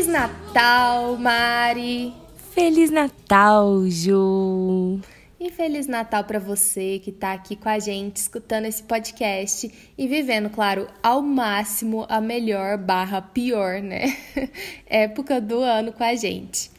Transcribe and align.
Feliz 0.00 0.14
Natal, 0.14 1.18
Mari! 1.18 2.14
Feliz 2.54 2.90
Natal, 2.90 3.86
Ju! 3.86 4.98
E 5.38 5.50
Feliz 5.50 5.86
Natal 5.86 6.24
para 6.24 6.38
você 6.38 6.98
que 7.00 7.12
tá 7.12 7.34
aqui 7.34 7.54
com 7.54 7.68
a 7.68 7.78
gente, 7.78 8.16
escutando 8.16 8.64
esse 8.64 8.82
podcast 8.82 9.70
e 9.98 10.08
vivendo, 10.08 10.48
claro, 10.48 10.86
ao 11.02 11.20
máximo 11.20 12.06
a 12.08 12.18
melhor 12.18 12.78
barra 12.78 13.20
pior, 13.20 13.82
né? 13.82 14.16
Época 14.88 15.38
do 15.38 15.58
ano 15.58 15.92
com 15.92 16.02
a 16.02 16.14
gente. 16.14 16.70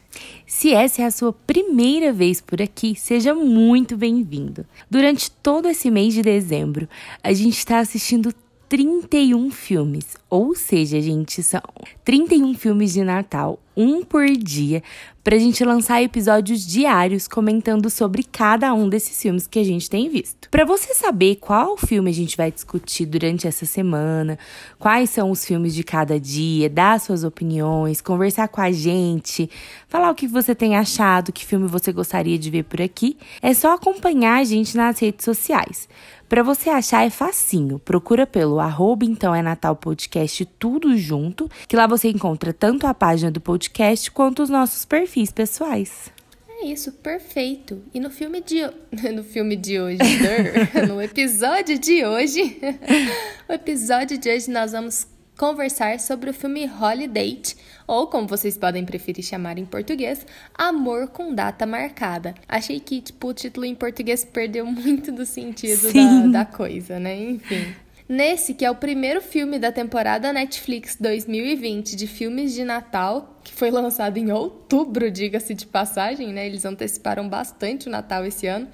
Se 0.48 0.74
essa 0.74 1.04
é 1.04 1.06
a 1.06 1.12
sua 1.12 1.32
primeira 1.32 2.12
vez 2.12 2.42
por 2.42 2.60
aqui, 2.60 2.96
seja 2.96 3.36
muito 3.36 3.96
bem-vindo. 3.96 4.66
Durante 4.90 5.30
todo 5.30 5.70
esse 5.70 5.92
mês 5.92 6.16
de 6.16 6.24
dezembro, 6.24 6.90
a 7.24 7.32
gente 7.34 7.60
está 7.60 7.78
assistindo 7.78 8.34
31 8.68 9.52
filmes. 9.52 10.21
Ou 10.32 10.56
seja, 10.56 11.02
gente, 11.02 11.44
são 11.44 11.62
31 12.06 12.54
filmes 12.54 12.94
de 12.94 13.04
Natal, 13.04 13.60
um 13.76 14.02
por 14.02 14.26
dia, 14.28 14.82
pra 15.22 15.38
gente 15.38 15.62
lançar 15.66 16.02
episódios 16.02 16.66
diários 16.66 17.28
comentando 17.28 17.90
sobre 17.90 18.24
cada 18.24 18.74
um 18.74 18.88
desses 18.88 19.22
filmes 19.22 19.46
que 19.46 19.60
a 19.60 19.64
gente 19.66 19.90
tem 19.90 20.08
visto. 20.08 20.50
Para 20.50 20.64
você 20.64 20.94
saber 20.94 21.36
qual 21.36 21.76
filme 21.76 22.10
a 22.10 22.14
gente 22.14 22.38
vai 22.38 22.50
discutir 22.50 23.06
durante 23.06 23.46
essa 23.46 23.66
semana, 23.66 24.40
quais 24.80 25.10
são 25.10 25.32
os 25.32 25.46
filmes 25.46 25.76
de 25.76 25.84
cada 25.84 26.18
dia, 26.18 26.70
dar 26.70 26.98
suas 27.02 27.26
opiniões, 27.26 28.00
conversar 28.00 28.48
com 28.48 28.62
a 28.62 28.72
gente, 28.72 29.50
falar 29.90 30.12
o 30.12 30.16
que 30.16 30.30
você 30.30 30.56
tem 30.56 30.78
achado, 30.78 31.34
que 31.34 31.46
filme 31.46 31.68
você 31.68 31.92
gostaria 31.92 32.40
de 32.40 32.50
ver 32.50 32.64
por 32.64 32.82
aqui, 32.82 33.18
é 33.42 33.54
só 33.54 33.74
acompanhar 33.74 34.40
a 34.40 34.44
gente 34.46 34.78
nas 34.78 34.98
redes 34.98 35.26
sociais. 35.26 35.90
Para 36.32 36.44
você 36.44 36.70
achar 36.70 37.06
é 37.06 37.10
facinho. 37.10 37.78
Procura 37.78 38.26
pelo 38.26 38.62
arroba 38.62 39.04
então 39.04 39.36
é 39.36 39.42
Natal 39.42 39.76
Podcast 39.76 40.21
tudo 40.46 40.98
junto, 40.98 41.50
que 41.68 41.76
lá 41.76 41.88
você 41.88 42.10
encontra 42.10 42.54
tanto 42.54 42.88
a 42.88 42.94
página 42.94 43.32
do 43.32 43.42
podcast 43.42 44.10
quanto 44.12 44.44
os 44.44 44.50
nossos 44.50 44.86
perfis 44.86 45.32
pessoais. 45.32 46.12
É 46.48 46.66
isso, 46.66 46.92
perfeito. 46.92 47.82
E 47.92 48.00
no 48.00 48.12
filme 48.12 48.40
de 48.40 48.62
no 49.14 49.24
filme 49.24 49.56
de 49.56 49.80
hoje, 49.80 50.00
no 50.88 51.02
episódio 51.02 51.80
de 51.80 52.06
hoje, 52.06 52.60
o 53.50 53.54
episódio 53.54 54.18
de 54.18 54.30
hoje 54.30 54.52
nós 54.52 54.72
vamos 54.72 55.08
conversar 55.42 56.00
sobre 56.00 56.30
o 56.30 56.34
filme 56.36 56.70
Holiday, 56.70 57.42
ou 57.88 58.06
como 58.06 58.28
vocês 58.28 58.60
podem 58.60 58.86
preferir 58.86 59.26
chamar 59.26 59.58
em 59.58 59.66
português, 59.66 60.24
Amor 60.54 61.08
com 61.08 61.34
Data 61.34 61.66
Marcada. 61.66 62.36
Achei 62.48 62.80
que, 62.80 63.02
tipo, 63.02 63.30
o 63.30 63.34
título 63.34 63.66
em 63.66 63.74
português 63.74 64.24
perdeu 64.24 64.68
muito 64.68 65.12
do 65.12 65.26
sentido 65.26 65.92
da, 65.92 66.28
da 66.28 66.46
coisa, 66.46 67.00
né? 67.00 67.20
Enfim. 67.20 67.74
Nesse, 68.12 68.54
que 68.54 68.66
é 68.66 68.70
o 68.70 68.76
primeiro 68.76 69.22
filme 69.22 69.58
da 69.58 69.72
temporada 69.72 70.34
Netflix 70.34 70.98
2020 71.00 71.96
de 71.96 72.06
filmes 72.08 72.54
de 72.54 72.66
Natal, 72.66 73.40
que 73.42 73.54
foi 73.54 73.72
lançado 73.72 74.18
em 74.18 74.30
outubro, 74.34 75.10
diga-se 75.10 75.54
de 75.54 75.66
passagem, 75.66 76.34
né? 76.34 76.46
Eles 76.46 76.66
anteciparam 76.66 77.30
bastante 77.30 77.88
o 77.88 77.90
Natal 77.90 78.26
esse 78.26 78.48
ano. 78.48 78.68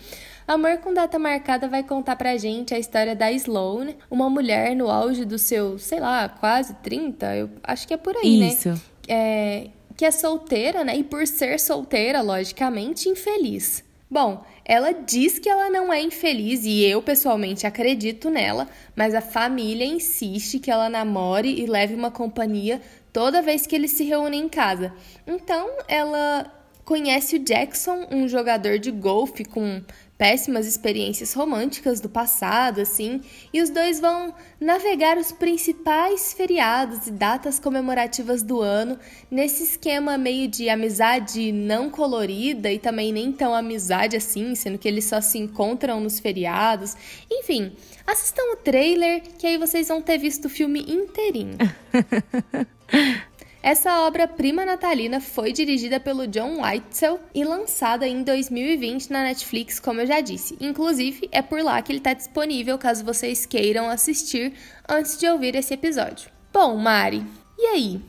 Amor 0.48 0.78
com 0.78 0.92
Data 0.92 1.20
Marcada 1.20 1.68
vai 1.68 1.84
contar 1.84 2.16
pra 2.16 2.36
gente 2.36 2.74
a 2.74 2.80
história 2.80 3.16
da 3.16 3.32
Sloane, 3.32 3.96
uma 4.10 4.28
mulher 4.28 4.76
no 4.76 4.90
auge 4.90 5.24
do 5.24 5.38
seu, 5.38 5.78
sei 5.78 6.00
lá, 6.00 6.28
quase 6.28 6.74
30, 6.74 7.36
eu 7.36 7.50
acho 7.62 7.88
que 7.88 7.94
é 7.94 7.98
por 7.98 8.18
aí, 8.18 8.48
Isso. 8.48 8.70
né? 8.70 8.74
Isso. 8.74 8.84
É, 9.08 9.68
que 9.96 10.04
é 10.04 10.10
solteira, 10.10 10.84
né? 10.84 10.98
E 10.98 11.04
por 11.04 11.28
ser 11.28 11.60
solteira, 11.60 12.24
logicamente, 12.24 13.08
infeliz. 13.08 13.86
Bom, 14.10 14.44
ela 14.70 14.92
diz 14.92 15.40
que 15.40 15.48
ela 15.48 15.70
não 15.70 15.94
é 15.94 16.02
infeliz 16.02 16.66
e 16.66 16.84
eu 16.84 17.02
pessoalmente 17.02 17.66
acredito 17.66 18.30
nela, 18.30 18.68
mas 18.94 19.16
a 19.16 19.22
família 19.22 19.86
insiste 19.86 20.60
que 20.60 20.70
ela 20.70 20.90
namore 20.90 21.62
e 21.62 21.66
leve 21.66 21.96
uma 21.96 22.12
companhia 22.12 22.82
toda 23.14 23.42
vez 23.42 23.66
que 23.66 23.74
eles 23.74 23.92
se 23.92 24.04
reúnem 24.04 24.42
em 24.42 24.50
casa. 24.50 24.94
Então 25.26 25.70
ela 25.88 26.54
conhece 26.84 27.38
o 27.38 27.40
Jackson, 27.40 28.08
um 28.12 28.28
jogador 28.28 28.78
de 28.78 28.92
golfe 28.92 29.46
com 29.46 29.82
péssimas 30.18 30.66
experiências 30.66 31.34
românticas 31.34 32.02
do 32.02 32.10
passado, 32.10 32.82
assim, 32.82 33.22
e 33.54 33.62
os 33.62 33.70
dois 33.70 34.00
vão 34.00 34.34
navegar 34.60 35.18
os 35.18 35.32
principais 35.32 36.34
feriados 36.34 37.06
e 37.08 37.12
datas 37.12 37.60
comemorativas 37.60 38.42
do 38.42 38.62
ano 38.62 38.98
nesse 39.30 39.64
esquema 39.64 40.18
meio 40.18 40.48
de 40.48 40.70
amizade 40.70 41.52
não 41.52 41.90
colorida 41.90 42.72
e 42.72 42.80
também 42.80 43.14
nem 43.14 43.32
tão 43.32 43.54
amizade 43.54 44.18
assim, 44.18 44.56
sendo 44.56 44.78
que 44.78 44.88
eles 44.88 45.06
só 45.06 45.22
se 45.22 45.38
encontram 45.38 46.00
nos 46.00 46.20
feriados. 46.20 46.96
Enfim, 47.30 47.74
assistam 48.06 48.54
o 48.54 48.56
trailer 48.56 49.22
que 49.38 49.46
aí 49.46 49.58
vocês 49.58 49.88
vão 49.88 50.02
ter 50.02 50.18
visto 50.18 50.46
o 50.46 50.50
filme 50.50 50.82
inteirinho. 50.82 51.58
Essa 53.68 54.08
obra-prima 54.08 54.64
natalina 54.64 55.20
foi 55.20 55.52
dirigida 55.52 56.00
pelo 56.00 56.26
John 56.26 56.62
Whitesell 56.64 57.20
e 57.36 57.44
lançada 57.44 58.08
em 58.08 58.24
2020 58.24 59.12
na 59.12 59.24
Netflix, 59.24 59.78
como 59.78 60.00
eu 60.00 60.08
já 60.08 60.22
disse. 60.22 60.58
Inclusive, 60.62 61.28
é 61.34 61.42
por 61.42 61.62
lá 61.62 61.82
que 61.82 61.92
ele 61.92 62.00
está 62.00 62.14
disponível 62.14 62.78
caso 62.78 63.04
vocês 63.04 63.46
queiram 63.46 63.90
assistir 63.90 64.54
antes 64.88 65.18
de 65.18 65.28
ouvir 65.28 65.54
esse 65.54 65.74
episódio. 65.74 66.30
Bom, 66.54 66.78
Mari, 66.78 67.26
e 67.60 67.66
aí? 67.66 68.00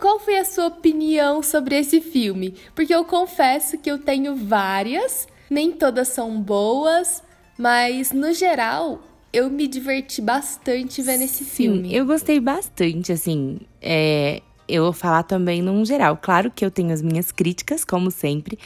Qual 0.00 0.18
foi 0.18 0.36
a 0.36 0.44
sua 0.44 0.66
opinião 0.66 1.44
sobre 1.44 1.76
esse 1.76 2.00
filme? 2.00 2.56
Porque 2.74 2.92
eu 2.92 3.04
confesso 3.04 3.78
que 3.78 3.88
eu 3.88 3.98
tenho 3.98 4.34
várias, 4.34 5.28
nem 5.48 5.70
todas 5.70 6.08
são 6.08 6.42
boas, 6.42 7.22
mas 7.56 8.10
no 8.10 8.32
geral 8.32 9.00
eu 9.32 9.48
me 9.48 9.68
diverti 9.68 10.20
bastante 10.20 11.00
vendo 11.02 11.22
esse 11.22 11.44
Sim, 11.44 11.50
filme. 11.50 11.94
Eu 11.94 12.04
gostei 12.04 12.40
bastante, 12.40 13.12
assim. 13.12 13.60
É, 13.80 14.42
eu 14.68 14.84
vou 14.84 14.92
falar 14.92 15.22
também 15.22 15.62
num 15.62 15.84
geral. 15.84 16.18
Claro 16.20 16.50
que 16.50 16.64
eu 16.64 16.70
tenho 16.70 16.92
as 16.92 17.02
minhas 17.02 17.30
críticas, 17.30 17.84
como 17.84 18.10
sempre, 18.10 18.58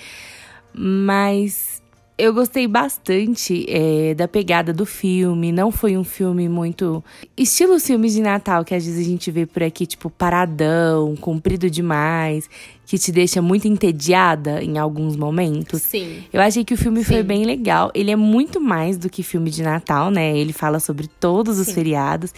mas 0.72 1.82
eu 2.18 2.34
gostei 2.34 2.66
bastante 2.66 3.64
é, 3.68 4.12
da 4.12 4.26
pegada 4.26 4.72
do 4.72 4.84
filme. 4.84 5.52
Não 5.52 5.70
foi 5.70 5.96
um 5.96 6.02
filme 6.02 6.48
muito. 6.48 7.02
Estilo 7.36 7.78
filmes 7.78 8.12
de 8.12 8.20
Natal 8.20 8.64
que 8.64 8.74
às 8.74 8.84
vezes 8.84 9.06
a 9.06 9.08
gente 9.08 9.30
vê 9.30 9.46
por 9.46 9.62
aqui, 9.62 9.86
tipo, 9.86 10.10
paradão, 10.10 11.14
comprido 11.16 11.70
demais, 11.70 12.50
que 12.88 12.96
te 12.96 13.12
deixa 13.12 13.42
muito 13.42 13.68
entediada 13.68 14.64
em 14.64 14.78
alguns 14.78 15.14
momentos. 15.14 15.82
Sim. 15.82 16.24
Eu 16.32 16.40
achei 16.40 16.64
que 16.64 16.72
o 16.72 16.76
filme 16.76 17.04
Sim. 17.04 17.12
foi 17.12 17.22
bem 17.22 17.44
legal. 17.44 17.90
Ele 17.94 18.10
é 18.10 18.16
muito 18.16 18.58
mais 18.62 18.96
do 18.96 19.10
que 19.10 19.22
filme 19.22 19.50
de 19.50 19.62
Natal, 19.62 20.10
né? 20.10 20.34
Ele 20.34 20.54
fala 20.54 20.80
sobre 20.80 21.06
todos 21.06 21.58
os 21.58 21.66
Sim. 21.66 21.74
feriados. 21.74 22.32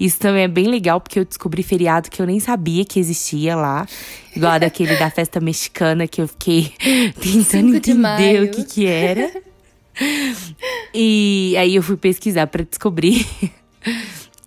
Isso 0.00 0.18
também 0.18 0.42
é 0.42 0.48
bem 0.48 0.66
legal, 0.66 1.00
porque 1.00 1.20
eu 1.20 1.24
descobri 1.24 1.62
feriado 1.62 2.10
que 2.10 2.20
eu 2.20 2.26
nem 2.26 2.40
sabia 2.40 2.84
que 2.84 2.98
existia 2.98 3.54
lá. 3.54 3.86
Igual 4.34 4.58
daquele 4.58 4.96
da 4.96 5.08
festa 5.08 5.38
mexicana 5.38 6.08
que 6.08 6.20
eu 6.20 6.26
fiquei 6.26 6.72
tentando 7.22 7.76
entender 7.76 8.42
o 8.42 8.50
que 8.50 8.64
que 8.64 8.86
era. 8.86 9.30
E 10.92 11.54
aí 11.56 11.76
eu 11.76 11.82
fui 11.82 11.96
pesquisar 11.96 12.48
para 12.48 12.64
descobrir. 12.64 13.24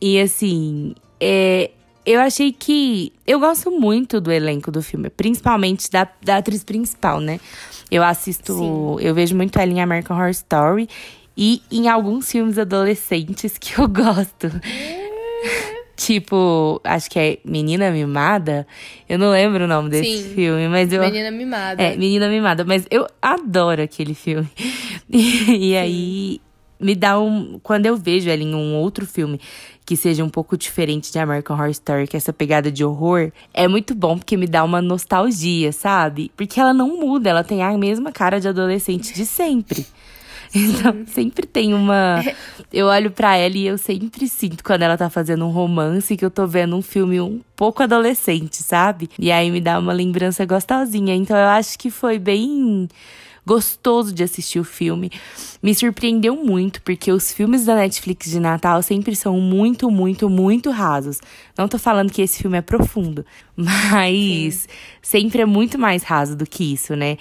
E 0.02 0.20
assim, 0.20 0.94
é, 1.20 1.72
eu 2.06 2.20
achei 2.20 2.52
que. 2.52 3.12
Eu 3.26 3.40
gosto 3.40 3.72
muito 3.72 4.22
do 4.22 4.32
elenco 4.32 4.72
do 4.72 4.82
filme, 4.82 5.10
principalmente 5.10 5.90
da, 5.90 6.08
da 6.22 6.38
atriz 6.38 6.64
principal, 6.64 7.20
né? 7.20 7.40
Eu 7.90 8.04
assisto. 8.04 8.54
Sim. 8.54 8.98
Eu 9.00 9.16
vejo 9.16 9.36
muito 9.36 9.58
ela 9.58 9.72
em 9.72 9.82
American 9.82 10.16
Horror 10.16 10.30
Story 10.30 10.88
e 11.36 11.62
em 11.72 11.90
alguns 11.90 12.32
filmes 12.32 12.58
adolescentes 12.58 13.58
que 13.58 13.80
eu 13.80 13.88
gosto. 13.90 14.50
tipo, 15.98 16.80
acho 16.84 17.10
que 17.10 17.20
é 17.20 17.38
Menina 17.44 17.90
Mimada. 17.92 18.68
Eu 19.10 19.18
não 19.18 19.32
lembro 19.32 19.64
o 19.64 19.68
nome 19.68 19.90
desse 19.90 20.24
Sim, 20.24 20.36
filme, 20.36 20.68
mas 20.68 20.94
eu. 20.94 21.02
Menina 21.02 21.32
Mimada. 21.32 21.82
É, 21.82 21.98
Menina 21.98 22.30
Mimada. 22.30 22.64
Mas 22.64 22.86
eu 22.92 23.08
adoro 23.22 23.82
aquele 23.82 24.14
filme. 24.14 24.48
E, 25.08 25.70
e 25.70 25.78
aí 25.78 26.42
me 26.80 26.96
dá 26.96 27.20
um. 27.20 27.60
Quando 27.62 27.86
eu 27.86 27.96
vejo 27.96 28.28
ela 28.30 28.42
em 28.42 28.56
um 28.56 28.76
outro 28.76 29.06
filme 29.06 29.40
que 29.86 29.96
seja 29.96 30.24
um 30.24 30.30
pouco 30.30 30.58
diferente 30.58 31.12
de 31.12 31.20
American 31.20 31.56
Horror 31.56 31.70
Story, 31.70 32.08
que 32.08 32.16
é 32.16 32.20
essa 32.20 32.34
pegada 32.34 32.72
de 32.72 32.84
horror, 32.84 33.32
é 33.54 33.68
muito 33.68 33.94
bom 33.94 34.18
porque 34.18 34.36
me 34.36 34.48
dá 34.48 34.64
uma 34.64 34.82
nostalgia, 34.82 35.72
sabe? 35.72 36.32
Porque 36.36 36.60
ela 36.60 36.74
não 36.74 37.00
muda, 37.00 37.30
ela 37.30 37.44
tem 37.44 37.62
a 37.62 37.78
mesma 37.78 38.12
cara 38.12 38.40
de 38.40 38.48
adolescente 38.48 39.14
de 39.14 39.26
sempre. 39.26 39.86
Então, 40.58 41.06
sempre 41.08 41.46
tem 41.46 41.74
uma. 41.74 42.24
Eu 42.72 42.86
olho 42.88 43.12
para 43.12 43.36
ela 43.36 43.58
e 43.58 43.68
eu 43.68 43.78
sempre 43.78 44.26
sinto 44.28 44.64
quando 44.64 44.84
ela 44.84 44.98
tá 44.98 45.10
fazendo 45.10 45.46
um 45.46 45.50
romance 45.50 46.16
que 46.16 46.24
eu 46.24 46.32
tô 46.32 46.48
vendo 46.48 46.78
um 46.78 46.82
filme 46.82 47.20
um 47.20 47.42
pouco 47.58 47.84
adolescente, 47.84 48.58
sabe? 48.64 49.10
E 49.20 49.32
aí 49.32 49.52
me 49.52 49.60
dá 49.60 49.78
uma 49.78 49.92
lembrança 49.92 50.46
gostosinha. 50.46 51.14
Então, 51.14 51.36
eu 51.36 51.48
acho 51.48 51.78
que 51.78 51.90
foi 51.90 52.18
bem 52.18 52.88
gostoso 53.46 54.14
de 54.14 54.24
assistir 54.24 54.60
o 54.60 54.64
filme. 54.64 55.12
Me 55.62 55.74
surpreendeu 55.76 56.36
muito, 56.36 56.82
porque 56.82 57.12
os 57.12 57.32
filmes 57.32 57.66
da 57.66 57.76
Netflix 57.76 58.30
de 58.30 58.40
Natal 58.40 58.82
sempre 58.82 59.16
são 59.16 59.40
muito, 59.40 59.90
muito, 59.92 60.30
muito 60.30 60.72
rasos. 60.72 61.20
Não 61.58 61.68
tô 61.68 61.78
falando 61.78 62.12
que 62.12 62.22
esse 62.22 62.42
filme 62.42 62.58
é 62.58 62.62
profundo, 62.62 63.26
mas 63.56 64.56
Sim. 64.56 64.68
sempre 65.02 65.42
é 65.42 65.46
muito 65.46 65.78
mais 65.78 66.04
raso 66.04 66.36
do 66.36 66.46
que 66.46 66.74
isso, 66.74 66.96
né? 66.96 67.18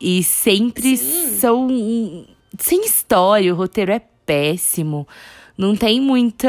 E 0.00 0.22
sempre 0.22 0.96
Sim. 0.96 1.38
são 1.38 2.26
sem 2.58 2.84
história, 2.84 3.52
o 3.52 3.56
roteiro 3.56 3.92
é 3.92 4.00
péssimo. 4.24 5.06
Não 5.56 5.74
tem 5.74 6.00
muita. 6.00 6.48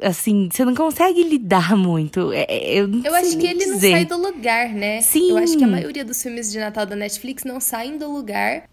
Assim, 0.00 0.48
você 0.50 0.64
não 0.64 0.74
consegue 0.74 1.22
lidar 1.22 1.76
muito. 1.76 2.32
É, 2.32 2.44
é 2.48 2.80
eu, 2.80 2.90
eu 3.04 3.14
acho 3.14 3.38
que 3.38 3.46
ele 3.46 3.64
dizer. 3.64 3.90
não 3.90 3.96
sai 3.96 4.04
do 4.04 4.16
lugar, 4.16 4.68
né? 4.70 5.00
Sim. 5.00 5.30
Eu 5.30 5.38
acho 5.38 5.56
que 5.56 5.64
a 5.64 5.68
maioria 5.68 6.04
dos 6.04 6.20
filmes 6.22 6.50
de 6.50 6.58
Natal 6.58 6.86
da 6.86 6.96
Netflix 6.96 7.44
não 7.44 7.60
saem 7.60 7.96
do 7.96 8.10
lugar. 8.10 8.64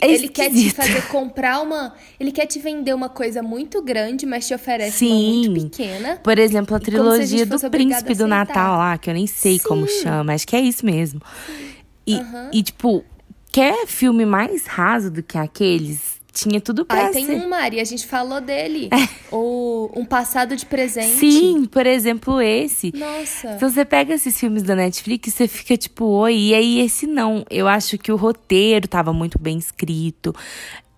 É 0.00 0.12
ele 0.12 0.28
quer 0.28 0.50
te 0.50 0.70
fazer 0.70 1.06
comprar 1.08 1.60
uma. 1.60 1.94
Ele 2.20 2.30
quer 2.30 2.46
te 2.46 2.58
vender 2.58 2.94
uma 2.94 3.08
coisa 3.08 3.42
muito 3.42 3.82
grande, 3.82 4.26
mas 4.26 4.46
te 4.46 4.54
oferece 4.54 4.98
Sim. 4.98 5.46
uma 5.46 5.50
muito 5.50 5.76
pequena. 5.76 6.16
Por 6.22 6.38
exemplo, 6.38 6.76
a 6.76 6.80
trilogia 6.80 7.42
a 7.42 7.46
do 7.46 7.70
Príncipe 7.70 8.14
do 8.14 8.26
Natal 8.26 8.76
lá, 8.78 8.98
que 8.98 9.08
eu 9.08 9.14
nem 9.14 9.26
sei 9.26 9.58
Sim. 9.58 9.66
como 9.66 9.88
chama. 9.88 10.34
Acho 10.34 10.46
que 10.46 10.56
é 10.56 10.60
isso 10.60 10.84
mesmo. 10.84 11.20
E, 12.06 12.16
uhum. 12.16 12.50
e, 12.52 12.62
tipo, 12.62 13.04
quer 13.50 13.86
filme 13.86 14.26
mais 14.26 14.66
raso 14.66 15.10
do 15.10 15.22
que 15.22 15.38
aqueles? 15.38 16.15
Tinha 16.36 16.60
tudo 16.60 16.84
pra 16.84 17.06
Ai, 17.06 17.12
ser. 17.14 17.26
tem 17.26 17.40
um, 17.40 17.48
Mari, 17.48 17.80
a 17.80 17.84
gente 17.84 18.06
falou 18.06 18.42
dele. 18.42 18.90
É. 18.92 19.08
O 19.34 19.90
Um 19.96 20.04
Passado 20.04 20.54
de 20.54 20.66
Presente. 20.66 21.16
Sim, 21.18 21.64
por 21.64 21.86
exemplo, 21.86 22.42
esse. 22.42 22.92
Nossa. 22.94 23.52
Então 23.52 23.70
você 23.70 23.86
pega 23.86 24.12
esses 24.12 24.38
filmes 24.38 24.62
da 24.62 24.76
Netflix, 24.76 25.32
você 25.32 25.48
fica 25.48 25.78
tipo, 25.78 26.04
oi, 26.04 26.36
e 26.36 26.54
aí 26.54 26.80
esse 26.80 27.06
não. 27.06 27.42
Eu 27.48 27.66
acho 27.66 27.96
que 27.96 28.12
o 28.12 28.16
roteiro 28.16 28.86
tava 28.86 29.14
muito 29.14 29.38
bem 29.38 29.56
escrito. 29.56 30.34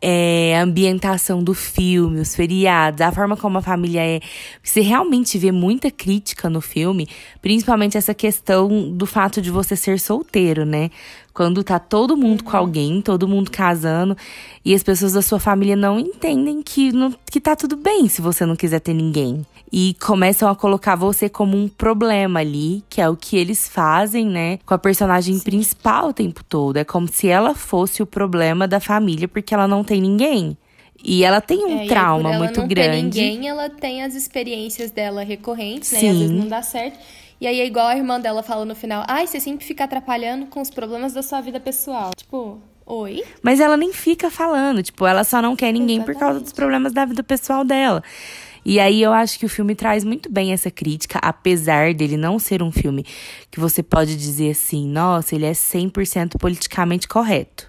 É, 0.00 0.56
a 0.58 0.62
ambientação 0.62 1.43
do 1.43 1.55
filme, 1.55 2.20
os 2.20 2.34
feriados, 2.34 3.00
a 3.00 3.11
forma 3.12 3.37
como 3.37 3.58
a 3.58 3.62
família 3.62 4.05
é. 4.05 4.20
Você 4.62 4.81
realmente 4.81 5.38
vê 5.38 5.52
muita 5.52 5.88
crítica 5.88 6.50
no 6.50 6.61
filme, 6.61 7.08
principalmente 7.41 7.96
essa 7.96 8.14
questão 8.14 8.91
do 8.91 9.06
fato 9.06 9.41
de 9.41 9.50
você 9.52 9.76
ser 9.76 10.00
solteiro, 10.00 10.64
né? 10.64 10.91
Quando 11.38 11.62
tá 11.62 11.79
todo 11.79 12.17
mundo 12.17 12.43
com 12.43 12.56
alguém, 12.56 13.00
todo 13.00 13.29
mundo 13.29 13.49
casando, 13.49 14.17
e 14.64 14.75
as 14.75 14.82
pessoas 14.82 15.12
da 15.12 15.23
sua 15.23 15.38
família 15.38 15.76
não 15.76 15.96
entendem 15.96 16.61
que, 16.61 16.90
não, 16.90 17.14
que 17.31 17.40
tá 17.40 17.55
tudo 17.55 17.76
bem 17.76 18.08
se 18.08 18.20
você 18.20 18.44
não 18.44 18.56
quiser 18.56 18.81
ter 18.81 18.93
ninguém. 18.93 19.46
E 19.70 19.94
começam 20.05 20.50
a 20.50 20.56
colocar 20.56 20.96
você 20.96 21.29
como 21.29 21.56
um 21.56 21.69
problema 21.69 22.40
ali, 22.40 22.82
que 22.90 23.00
é 23.00 23.08
o 23.08 23.14
que 23.17 23.37
eles 23.37 23.69
fazem, 23.69 24.26
né? 24.26 24.58
Com 24.67 24.75
a 24.75 24.79
personagem 24.79 25.37
Sim. 25.37 25.44
principal 25.44 26.08
o 26.08 26.12
tempo 26.12 26.43
todo. 26.43 26.76
É 26.76 26.82
como 26.82 27.06
se 27.06 27.29
ela 27.29 27.55
fosse 27.55 28.02
o 28.02 28.06
problema 28.06 28.67
da 28.67 28.81
família, 28.81 29.29
porque 29.29 29.55
ela 29.55 29.69
não 29.69 29.84
tem 29.84 30.00
ninguém. 30.00 30.58
E 31.05 31.23
ela 31.23 31.41
tem 31.41 31.64
um 31.64 31.82
é, 31.82 31.87
trauma 31.87 32.31
ela 32.31 32.38
muito 32.46 32.58
não 32.62 32.67
grande. 32.67 33.17
Ter 33.17 33.29
ninguém, 33.29 33.49
ela 33.49 33.70
tem 33.70 34.02
as 34.02 34.17
experiências 34.17 34.91
dela 34.91 35.23
recorrentes, 35.23 35.93
né? 35.93 36.00
Sim. 36.00 36.06
E 36.06 36.11
às 36.11 36.19
vezes 36.19 36.34
não 36.34 36.49
dá 36.49 36.62
certo. 36.62 36.99
E 37.40 37.46
aí 37.46 37.61
é 37.61 37.67
igual 37.67 37.87
a 37.87 37.96
irmã 37.96 38.20
dela 38.20 38.43
fala 38.43 38.64
no 38.64 38.75
final: 38.75 39.05
ai, 39.06 39.26
você 39.26 39.38
sempre 39.38 39.64
fica 39.64 39.85
atrapalhando 39.85 40.46
com 40.46 40.61
os 40.61 40.70
problemas 40.70 41.12
da 41.12 41.23
sua 41.23 41.40
vida 41.40 41.61
pessoal. 41.61 42.11
Tipo, 42.17 42.61
oi? 42.85 43.23
Mas 43.43 43.61
ela 43.61 43.76
nem 43.76 43.93
fica 43.93 44.31
falando, 44.31 44.82
tipo, 44.82 45.06
ela 45.06 45.25
só 45.25 45.40
não 45.40 45.55
quer 45.55 45.73
ninguém 45.73 45.96
Exatamente. 45.96 46.17
por 46.17 46.20
causa 46.20 46.40
dos 46.40 46.52
problemas 46.52 46.93
da 46.93 47.05
vida 47.05 47.23
pessoal 47.23 47.64
dela. 47.64 48.02
E 48.64 48.81
aí 48.81 49.00
eu 49.00 49.12
acho 49.12 49.38
que 49.38 49.46
o 49.46 49.49
filme 49.49 49.75
traz 49.75 50.05
muito 50.05 50.31
bem 50.31 50.52
essa 50.52 50.70
crítica, 50.70 51.19
apesar 51.23 51.94
dele 51.94 52.17
não 52.17 52.38
ser 52.38 52.62
um 52.62 52.70
filme 52.70 53.05
que 53.50 53.61
você 53.61 53.82
pode 53.82 54.17
dizer 54.17 54.50
assim, 54.50 54.87
nossa, 54.87 55.34
ele 55.34 55.46
é 55.46 55.52
100% 55.52 56.37
politicamente 56.38 57.08
correto. 57.08 57.68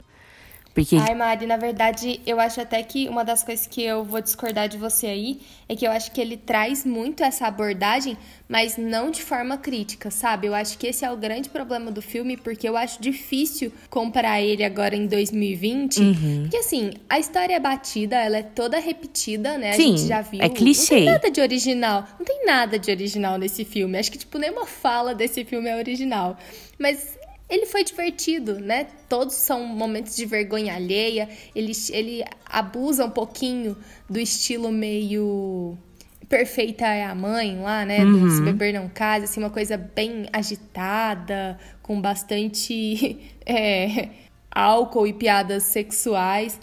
Porque... 0.74 0.96
Ai, 0.96 1.16
Mari, 1.16 1.46
na 1.46 1.58
verdade, 1.58 2.22
eu 2.26 2.40
acho 2.40 2.62
até 2.62 2.82
que 2.84 3.10
uma 3.10 3.24
das 3.26 3.44
coisas 3.44 3.68
que 3.68 3.84
eu 3.84 4.04
vou 4.04 4.22
discordar 4.22 4.70
de 4.70 4.78
você 4.78 5.08
aí 5.08 5.42
é 5.68 5.76
que 5.76 5.86
eu 5.86 5.92
acho 5.92 6.12
que 6.12 6.22
ele 6.22 6.38
traz 6.38 6.86
muito 6.86 7.24
essa 7.24 7.48
abordagem, 7.48 8.18
mas 8.48 8.78
não 8.78 9.12
de 9.12 9.22
forma 9.22 9.58
crítica, 9.58 10.10
sabe? 10.10 10.48
Eu 10.48 10.56
acho 10.56 10.78
que 10.78 10.88
esse 10.88 11.04
é 11.04 11.12
o 11.12 11.18
grande 11.18 11.50
problema 11.50 11.92
do 11.92 12.02
filme, 12.02 12.38
porque 12.38 12.68
eu 12.68 12.78
acho 12.78 13.02
difícil 13.02 13.72
comparar 13.90 14.42
ele 14.42 14.64
agora 14.64 14.96
em 14.96 15.06
2020. 15.06 16.00
Uhum. 16.00 16.42
Porque, 16.44 16.58
assim, 16.58 16.92
a 17.10 17.20
história 17.20 17.56
é 17.56 17.60
batida, 17.60 18.16
ela 18.18 18.38
é 18.38 18.44
toda 18.44 18.80
repetida, 18.80 19.58
né? 19.58 19.74
Sim, 19.74 19.94
a 19.94 19.98
gente 19.98 20.08
já 20.08 20.22
viu. 20.22 20.42
É 20.42 20.50
clichê. 20.50 20.96
Não 20.96 21.00
tem 21.02 21.06
nada 21.06 21.32
de 21.32 21.42
original. 21.42 22.08
Não 22.18 22.26
tem 22.26 22.46
nada 22.46 22.80
de 22.80 22.90
original 22.90 23.38
nesse 23.38 23.66
filme. 23.66 23.98
Acho 23.98 24.12
que, 24.12 24.18
tipo, 24.18 24.38
nenhuma 24.38 24.66
fala 24.66 25.14
desse 25.14 25.44
filme 25.44 25.70
é 25.70 25.76
original. 25.76 26.38
Mas 26.80 27.19
ele 27.50 27.66
foi 27.66 27.84
divertido, 27.84 28.60
né? 28.60 28.88
Todos 29.08 29.34
são 29.36 29.66
momentos 29.66 30.16
de 30.16 30.26
vergonha 30.26 30.76
alheia. 30.76 31.28
Ele, 31.56 31.72
ele 31.90 32.24
abusa 32.46 33.06
um 33.06 33.10
pouquinho 33.10 33.76
do 34.08 34.20
estilo 34.20 34.72
meio 34.72 35.78
perfeita 36.30 36.86
é 36.86 37.04
a 37.04 37.16
mãe 37.16 37.60
lá, 37.60 37.84
né? 37.84 38.06
Uhum. 38.06 38.20
Do 38.22 38.30
Se 38.30 38.42
Beber 38.44 38.74
Não 38.74 38.88
Case, 38.88 39.26
assim, 39.26 39.40
uma 39.40 39.50
coisa 39.50 39.76
bem 39.76 40.28
agitada, 40.32 41.60
com 41.82 42.00
bastante 42.00 43.18
é, 43.44 44.10
álcool 44.52 45.08
e 45.08 45.14
piadas 45.14 45.64
sexuais. 45.64 46.60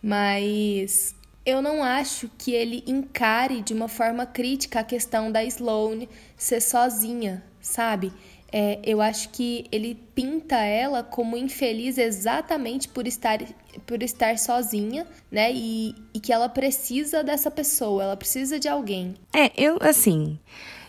Mas 0.00 1.16
eu 1.44 1.60
não 1.60 1.82
acho 1.82 2.30
que 2.38 2.52
ele 2.52 2.84
encare 2.86 3.60
de 3.60 3.74
uma 3.74 3.88
forma 3.88 4.24
crítica 4.24 4.80
a 4.80 4.84
questão 4.84 5.32
da 5.32 5.42
Sloane 5.42 6.08
ser 6.36 6.60
sozinha, 6.60 7.42
sabe? 7.60 8.12
É, 8.50 8.78
eu 8.82 9.00
acho 9.00 9.28
que 9.28 9.66
ele 9.70 9.94
pinta 10.14 10.56
ela 10.56 11.02
como 11.02 11.36
infeliz 11.36 11.98
exatamente 11.98 12.88
por 12.88 13.06
estar, 13.06 13.38
por 13.86 14.02
estar 14.02 14.38
sozinha, 14.38 15.06
né? 15.30 15.52
E, 15.52 15.94
e 16.14 16.20
que 16.20 16.32
ela 16.32 16.48
precisa 16.48 17.22
dessa 17.22 17.50
pessoa, 17.50 18.02
ela 18.02 18.16
precisa 18.16 18.58
de 18.58 18.66
alguém. 18.66 19.14
É, 19.34 19.52
eu, 19.56 19.76
assim, 19.80 20.38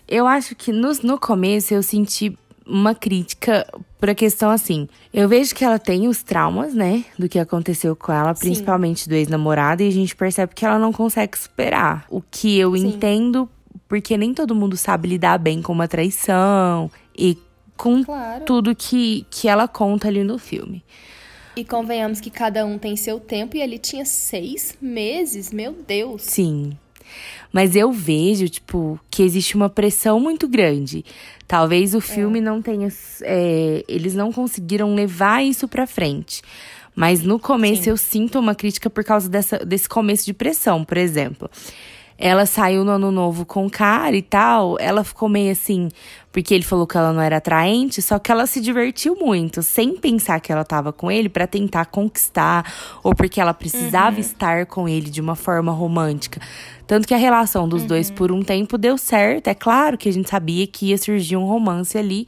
eu 0.08 0.26
acho 0.26 0.56
que 0.56 0.72
no, 0.72 0.92
no 1.04 1.20
começo 1.20 1.74
eu 1.74 1.84
senti 1.84 2.38
uma 2.66 2.96
crítica 2.96 3.68
por 4.00 4.10
a 4.10 4.16
questão 4.16 4.50
assim. 4.50 4.88
Eu 5.14 5.28
vejo 5.28 5.54
que 5.54 5.66
ela 5.66 5.80
tem 5.80 6.08
os 6.08 6.24
traumas, 6.24 6.74
né, 6.74 7.04
do 7.18 7.28
que 7.28 7.40
aconteceu 7.40 7.96
com 7.96 8.12
ela, 8.12 8.34
Sim. 8.36 8.42
principalmente 8.42 9.10
do 9.10 9.16
ex-namorado, 9.16 9.84
e 9.84 9.88
a 9.88 9.92
gente 9.92 10.16
percebe 10.16 10.54
que 10.56 10.66
ela 10.66 10.80
não 10.80 10.94
consegue 10.94 11.38
superar. 11.38 12.06
O 12.10 12.22
que 12.22 12.58
eu 12.58 12.78
Sim. 12.78 12.88
entendo, 12.88 13.50
porque 13.88 14.18
nem 14.18 14.34
todo 14.34 14.56
mundo 14.56 14.78
sabe 14.78 15.10
lidar 15.10 15.38
bem 15.40 15.62
com 15.62 15.74
uma 15.74 15.88
traição 15.88 16.90
e 17.18 17.38
com 17.80 18.04
Claro. 18.04 18.46
tudo 18.46 18.76
que, 18.76 19.26
que 19.32 19.48
ela 19.48 19.68
conta 19.68 20.08
ali 20.08 20.24
no 20.24 20.38
filme. 20.38 20.84
E 21.56 21.64
convenhamos 21.66 22.20
que 22.22 22.30
cada 22.30 22.66
um 22.66 22.78
tem 22.78 22.96
seu 22.96 23.20
tempo 23.20 23.58
e 23.58 23.62
ele 23.62 23.80
tinha 23.80 24.06
seis 24.06 24.78
meses, 24.82 25.52
meu 25.52 25.74
Deus. 25.74 26.22
Sim. 26.22 26.78
Mas 27.52 27.76
eu 27.76 27.92
vejo, 27.92 28.48
tipo, 28.48 29.00
que 29.10 29.24
existe 29.24 29.56
uma 29.56 29.70
pressão 29.70 30.20
muito 30.20 30.48
grande. 30.48 31.04
Talvez 31.48 31.96
o 31.96 32.00
filme 32.02 32.40
não 32.40 32.62
tenha. 32.62 32.88
é, 33.24 33.84
eles 33.88 34.14
não 34.14 34.32
conseguiram 34.32 34.94
levar 34.94 35.44
isso 35.44 35.68
pra 35.68 35.88
frente. 35.88 36.42
Mas 36.96 37.24
no 37.24 37.40
começo 37.40 37.84
Sim. 37.84 37.90
eu 37.92 37.98
sinto 37.98 38.38
uma 38.40 38.54
crítica 38.54 38.90
por 38.90 39.04
causa 39.04 39.28
dessa, 39.30 39.58
desse 39.60 39.90
começo 39.90 40.26
de 40.26 40.34
pressão, 40.34 40.84
por 40.86 40.98
exemplo. 40.98 41.50
Ela 42.22 42.46
saiu 42.46 42.84
no 42.84 42.92
ano 42.92 43.12
novo 43.12 43.46
com 43.46 43.66
o 43.66 43.70
cara 43.70 44.14
e 44.14 44.22
tal, 44.22 44.76
ela 44.78 45.06
ficou 45.06 45.30
meio 45.30 45.54
assim, 45.54 45.88
porque 46.34 46.54
ele 46.54 46.66
falou 46.66 46.86
que 46.86 46.98
ela 46.98 47.14
não 47.14 47.22
era 47.22 47.38
atraente, 47.38 48.02
só 48.02 48.20
que 48.20 48.30
ela 48.30 48.46
se 48.46 48.60
divertiu 48.60 49.16
muito, 49.16 49.64
sem 49.64 49.96
pensar 49.96 50.42
que 50.42 50.52
ela 50.52 50.66
tava 50.66 50.92
com 50.92 51.10
ele 51.10 51.30
pra 51.30 51.48
tentar 51.48 51.86
conquistar, 51.86 52.70
ou 53.02 53.16
porque 53.16 53.40
ela 53.40 53.54
precisava 53.54 54.20
estar 54.20 54.66
com 54.66 54.88
ele 54.88 55.10
de 55.10 55.22
uma 55.22 55.34
forma 55.34 55.72
romântica. 55.72 56.42
Tanto 56.86 57.08
que 57.08 57.14
a 57.14 57.18
relação 57.18 57.70
dos 57.70 57.86
dois 57.86 58.12
por 58.12 58.34
um 58.34 58.42
tempo 58.44 58.78
deu 58.78 58.98
certo. 58.98 59.48
É 59.48 59.54
claro 59.54 59.98
que 59.98 60.10
a 60.10 60.12
gente 60.12 60.30
sabia 60.30 60.68
que 60.68 60.88
ia 60.88 60.98
surgir 60.98 61.38
um 61.38 61.46
romance 61.46 61.98
ali, 61.98 62.28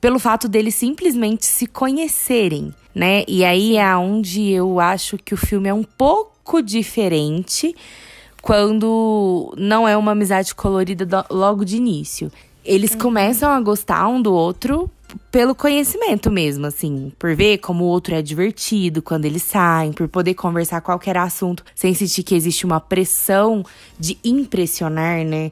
pelo 0.00 0.18
fato 0.18 0.48
deles 0.48 0.74
simplesmente 0.74 1.44
se 1.44 1.66
conhecerem, 1.66 2.72
né? 2.94 3.24
E 3.28 3.44
aí 3.44 3.76
é 3.76 3.96
onde 3.96 4.48
eu 4.50 4.80
acho 4.80 5.18
que 5.18 5.34
o 5.34 5.36
filme 5.36 5.68
é 5.68 5.74
um 5.74 5.82
pouco 5.82 6.62
diferente 6.62 7.74
quando 8.42 9.54
não 9.56 9.86
é 9.86 9.96
uma 9.96 10.12
amizade 10.12 10.54
colorida 10.54 11.26
logo 11.30 11.64
de 11.64 11.76
início. 11.76 12.30
Eles 12.64 12.94
começam 12.94 13.50
a 13.50 13.60
gostar 13.60 14.06
um 14.08 14.20
do 14.20 14.32
outro 14.32 14.90
pelo 15.30 15.54
conhecimento 15.54 16.30
mesmo, 16.30 16.66
assim, 16.66 17.12
por 17.18 17.34
ver 17.34 17.58
como 17.58 17.84
o 17.84 17.86
outro 17.86 18.14
é 18.14 18.20
divertido 18.20 19.00
quando 19.00 19.24
eles 19.24 19.42
saem, 19.42 19.92
por 19.92 20.06
poder 20.08 20.34
conversar 20.34 20.80
qualquer 20.80 21.16
assunto 21.16 21.64
sem 21.74 21.94
sentir 21.94 22.22
que 22.22 22.34
existe 22.34 22.66
uma 22.66 22.80
pressão 22.80 23.64
de 23.98 24.18
impressionar, 24.22 25.24
né? 25.24 25.50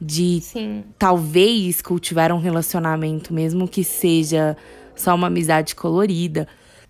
De 0.00 0.40
Sim. 0.40 0.84
talvez 0.98 1.82
cultivar 1.82 2.32
um 2.32 2.38
relacionamento, 2.38 3.32
mesmo 3.32 3.66
que 3.66 3.82
seja 3.82 4.56
só 4.94 5.14
uma 5.14 5.26
amizade 5.26 5.74
colorida. 5.74 6.46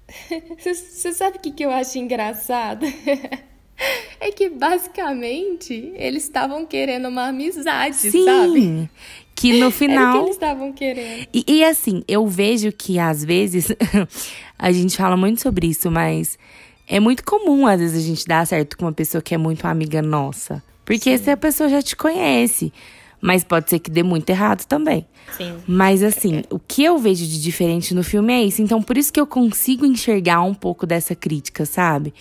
Você 0.59 1.13
sabe 1.13 1.39
o 1.39 1.41
que, 1.41 1.53
que 1.53 1.65
eu 1.65 1.71
acho 1.71 1.99
engraçado? 1.99 2.87
é 4.21 4.31
que 4.31 4.49
basicamente 4.49 5.93
eles 5.97 6.25
estavam 6.25 6.67
querendo 6.67 7.09
uma 7.09 7.29
amizade, 7.29 7.97
Sim, 7.97 8.25
sabe? 8.25 8.91
que 9.35 9.53
no 9.53 9.59
Era 9.59 9.69
o 9.69 9.73
que 9.73 9.79
final 9.79 10.23
eles 10.23 10.31
estavam 10.31 10.73
querendo. 10.73 11.27
E, 11.33 11.45
e, 11.47 11.65
assim, 11.65 12.03
eu 12.09 12.27
vejo 12.27 12.73
que 12.73 12.99
às 12.99 13.25
vezes 13.25 13.69
a 14.59 14.73
gente 14.73 14.97
fala 14.97 15.17
muito 15.17 15.41
sobre 15.41 15.69
isso, 15.69 15.91
mas 15.91 16.39
é 16.87 16.99
muito 16.99 17.25
comum 17.25 17.67
às 17.67 17.81
vezes 17.81 18.03
a 18.03 18.07
gente 18.07 18.27
dar 18.27 18.47
certo 18.47 18.77
com 18.77 18.85
uma 18.85 18.93
pessoa 18.93 19.23
que 19.23 19.35
é 19.35 19.39
muito 19.39 19.67
amiga 19.67 20.03
nossa. 20.03 20.63
Porque 20.85 21.17
se 21.19 21.31
a 21.31 21.37
pessoa 21.37 21.69
já 21.69 21.83
te 21.83 21.95
conhece. 21.95 22.73
Mas 23.21 23.43
pode 23.43 23.69
ser 23.69 23.81
que 23.81 23.91
dê 23.91 24.05
muito 24.05 24.31
errado 24.31 24.65
também. 24.65 25.05
Sim. 25.37 25.57
Mas 25.67 26.05
assim, 26.05 26.45
o 26.51 26.59
que 26.59 26.85
eu 26.85 26.97
vejo 26.99 27.27
de 27.27 27.43
diferente 27.43 27.93
no 27.93 28.05
filme 28.05 28.33
é 28.33 28.43
isso. 28.45 28.63
Então, 28.63 28.81
por 28.81 28.97
isso 28.97 29.13
que 29.13 29.21
eu 29.21 29.27
consigo 29.27 29.85
enxergar 29.85 30.41
um 30.43 30.55
pouco 30.55 30.87
dessa 30.87 31.17
crítica, 31.17 31.67
sabe? 31.67 32.15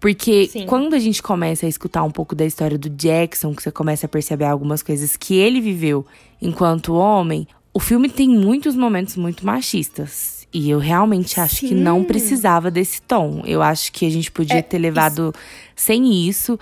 Porque 0.00 0.46
Sim. 0.48 0.66
quando 0.66 0.94
a 0.94 0.98
gente 0.98 1.22
começa 1.22 1.64
a 1.64 1.68
escutar 1.68 2.02
um 2.02 2.10
pouco 2.10 2.34
da 2.34 2.44
história 2.44 2.76
do 2.76 2.90
Jackson, 2.90 3.54
que 3.54 3.62
você 3.62 3.70
começa 3.70 4.06
a 4.06 4.08
perceber 4.08 4.44
algumas 4.44 4.82
coisas 4.82 5.16
que 5.16 5.34
ele 5.36 5.60
viveu 5.60 6.04
enquanto 6.42 6.94
homem, 6.94 7.46
o 7.72 7.80
filme 7.80 8.08
tem 8.08 8.28
muitos 8.28 8.76
momentos 8.76 9.16
muito 9.16 9.46
machistas. 9.46 10.46
E 10.52 10.70
eu 10.70 10.78
realmente 10.78 11.40
acho 11.40 11.60
que 11.60 11.74
não 11.74 12.00
Sim. 12.00 12.04
precisava 12.04 12.70
desse 12.70 13.02
tom. 13.02 13.42
Eu 13.44 13.60
acho 13.60 13.90
que 13.90 14.06
a 14.06 14.10
gente 14.10 14.30
podia 14.30 14.58
É, 14.58 14.62
ter 14.62 14.78
levado 14.78 15.34
sem 15.74 16.28
isso. 16.28 16.58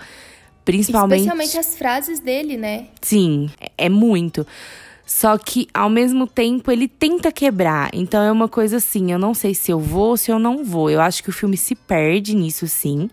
Principalmente. 0.65 1.19
Especialmente 1.19 1.57
as 1.57 1.75
frases 1.75 2.19
dele, 2.19 2.57
né? 2.57 2.87
Sim, 3.01 3.49
é 3.77 3.89
muito. 3.89 4.47
Só 5.05 5.37
que, 5.37 5.67
ao 5.73 5.89
mesmo 5.89 6.25
tempo, 6.25 6.71
ele 6.71 6.87
tenta 6.87 7.31
quebrar. 7.31 7.89
Então 7.93 8.21
é 8.23 8.31
uma 8.31 8.47
coisa 8.47 8.77
assim, 8.77 9.11
eu 9.11 9.19
não 9.19 9.33
sei 9.33 9.53
se 9.53 9.69
eu 9.71 9.79
vou 9.79 10.09
ou 10.11 10.17
se 10.17 10.31
eu 10.31 10.39
não 10.39 10.63
vou. 10.63 10.89
Eu 10.89 11.01
acho 11.01 11.21
que 11.21 11.29
o 11.29 11.33
filme 11.33 11.57
se 11.57 11.75
perde 11.75 12.35
nisso, 12.35 12.67
sim. 12.67 13.09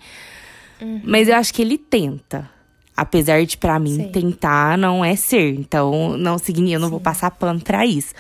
Mas 1.05 1.29
eu 1.29 1.37
acho 1.37 1.53
que 1.53 1.61
ele 1.61 1.77
tenta. 1.77 2.49
Apesar 2.97 3.45
de, 3.45 3.57
pra 3.57 3.79
mim, 3.79 3.97
Sim. 3.97 4.09
tentar 4.13 4.77
não 4.77 5.05
é 5.05 5.17
ser. 5.17 5.55
Então, 5.55 6.17
não 6.17 6.39
significa, 6.39 6.77
eu 6.77 6.81
não 6.81 6.91
vou 6.91 7.01
passar 7.01 7.31
pano 7.31 7.61
pra 7.61 7.85
isso. 7.87 8.15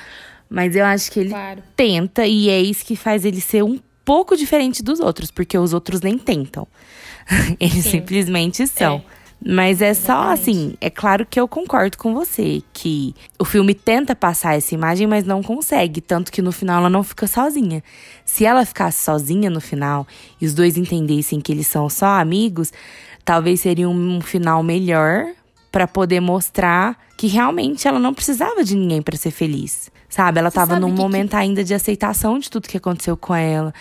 Mas 0.48 0.74
eu 0.74 0.84
acho 0.84 1.10
que 1.12 1.20
ele 1.20 1.28
Claro. 1.30 1.62
tenta 1.76 2.26
e 2.26 2.48
é 2.48 2.60
isso 2.60 2.84
que 2.84 2.96
faz 2.96 3.24
ele 3.24 3.40
ser 3.40 3.62
um 3.62 3.78
pouco 4.04 4.36
diferente 4.36 4.82
dos 4.82 4.98
outros, 4.98 5.30
porque 5.30 5.56
os 5.56 5.72
outros 5.74 6.00
nem 6.00 6.16
tentam. 6.18 6.66
Eles 7.60 7.84
Sim. 7.84 7.90
simplesmente 7.90 8.66
são. 8.66 8.96
É. 8.96 9.02
Mas 9.44 9.80
é 9.80 9.94
só 9.94 10.32
assim, 10.32 10.74
é 10.82 10.90
claro 10.90 11.24
que 11.24 11.40
eu 11.40 11.48
concordo 11.48 11.96
com 11.96 12.12
você 12.12 12.62
que 12.74 13.14
o 13.38 13.44
filme 13.44 13.74
tenta 13.74 14.14
passar 14.14 14.54
essa 14.54 14.74
imagem, 14.74 15.06
mas 15.06 15.24
não 15.24 15.42
consegue, 15.42 16.02
tanto 16.02 16.30
que 16.30 16.42
no 16.42 16.52
final 16.52 16.80
ela 16.80 16.90
não 16.90 17.02
fica 17.02 17.26
sozinha. 17.26 17.82
Se 18.22 18.44
ela 18.44 18.66
ficasse 18.66 19.02
sozinha 19.02 19.48
no 19.48 19.60
final 19.60 20.06
e 20.38 20.44
os 20.44 20.52
dois 20.52 20.76
entendessem 20.76 21.40
que 21.40 21.52
eles 21.52 21.66
são 21.66 21.88
só 21.88 22.20
amigos, 22.20 22.70
talvez 23.24 23.62
seria 23.62 23.88
um 23.88 24.20
final 24.20 24.62
melhor 24.62 25.26
pra 25.70 25.86
poder 25.86 26.20
mostrar 26.20 26.96
que 27.16 27.26
realmente 27.26 27.86
ela 27.86 27.98
não 27.98 28.12
precisava 28.14 28.64
de 28.64 28.74
ninguém 28.76 29.00
pra 29.02 29.16
ser 29.16 29.30
feliz. 29.30 29.90
Sabe? 30.08 30.40
Ela 30.40 30.50
Você 30.50 30.56
tava 30.56 30.80
num 30.80 30.88
que- 30.88 30.94
que- 30.96 31.00
momento 31.00 31.34
ainda 31.34 31.62
de 31.62 31.72
aceitação 31.72 32.36
de 32.40 32.50
tudo 32.50 32.66
que 32.66 32.76
aconteceu 32.76 33.16
com 33.16 33.32
ela, 33.32 33.72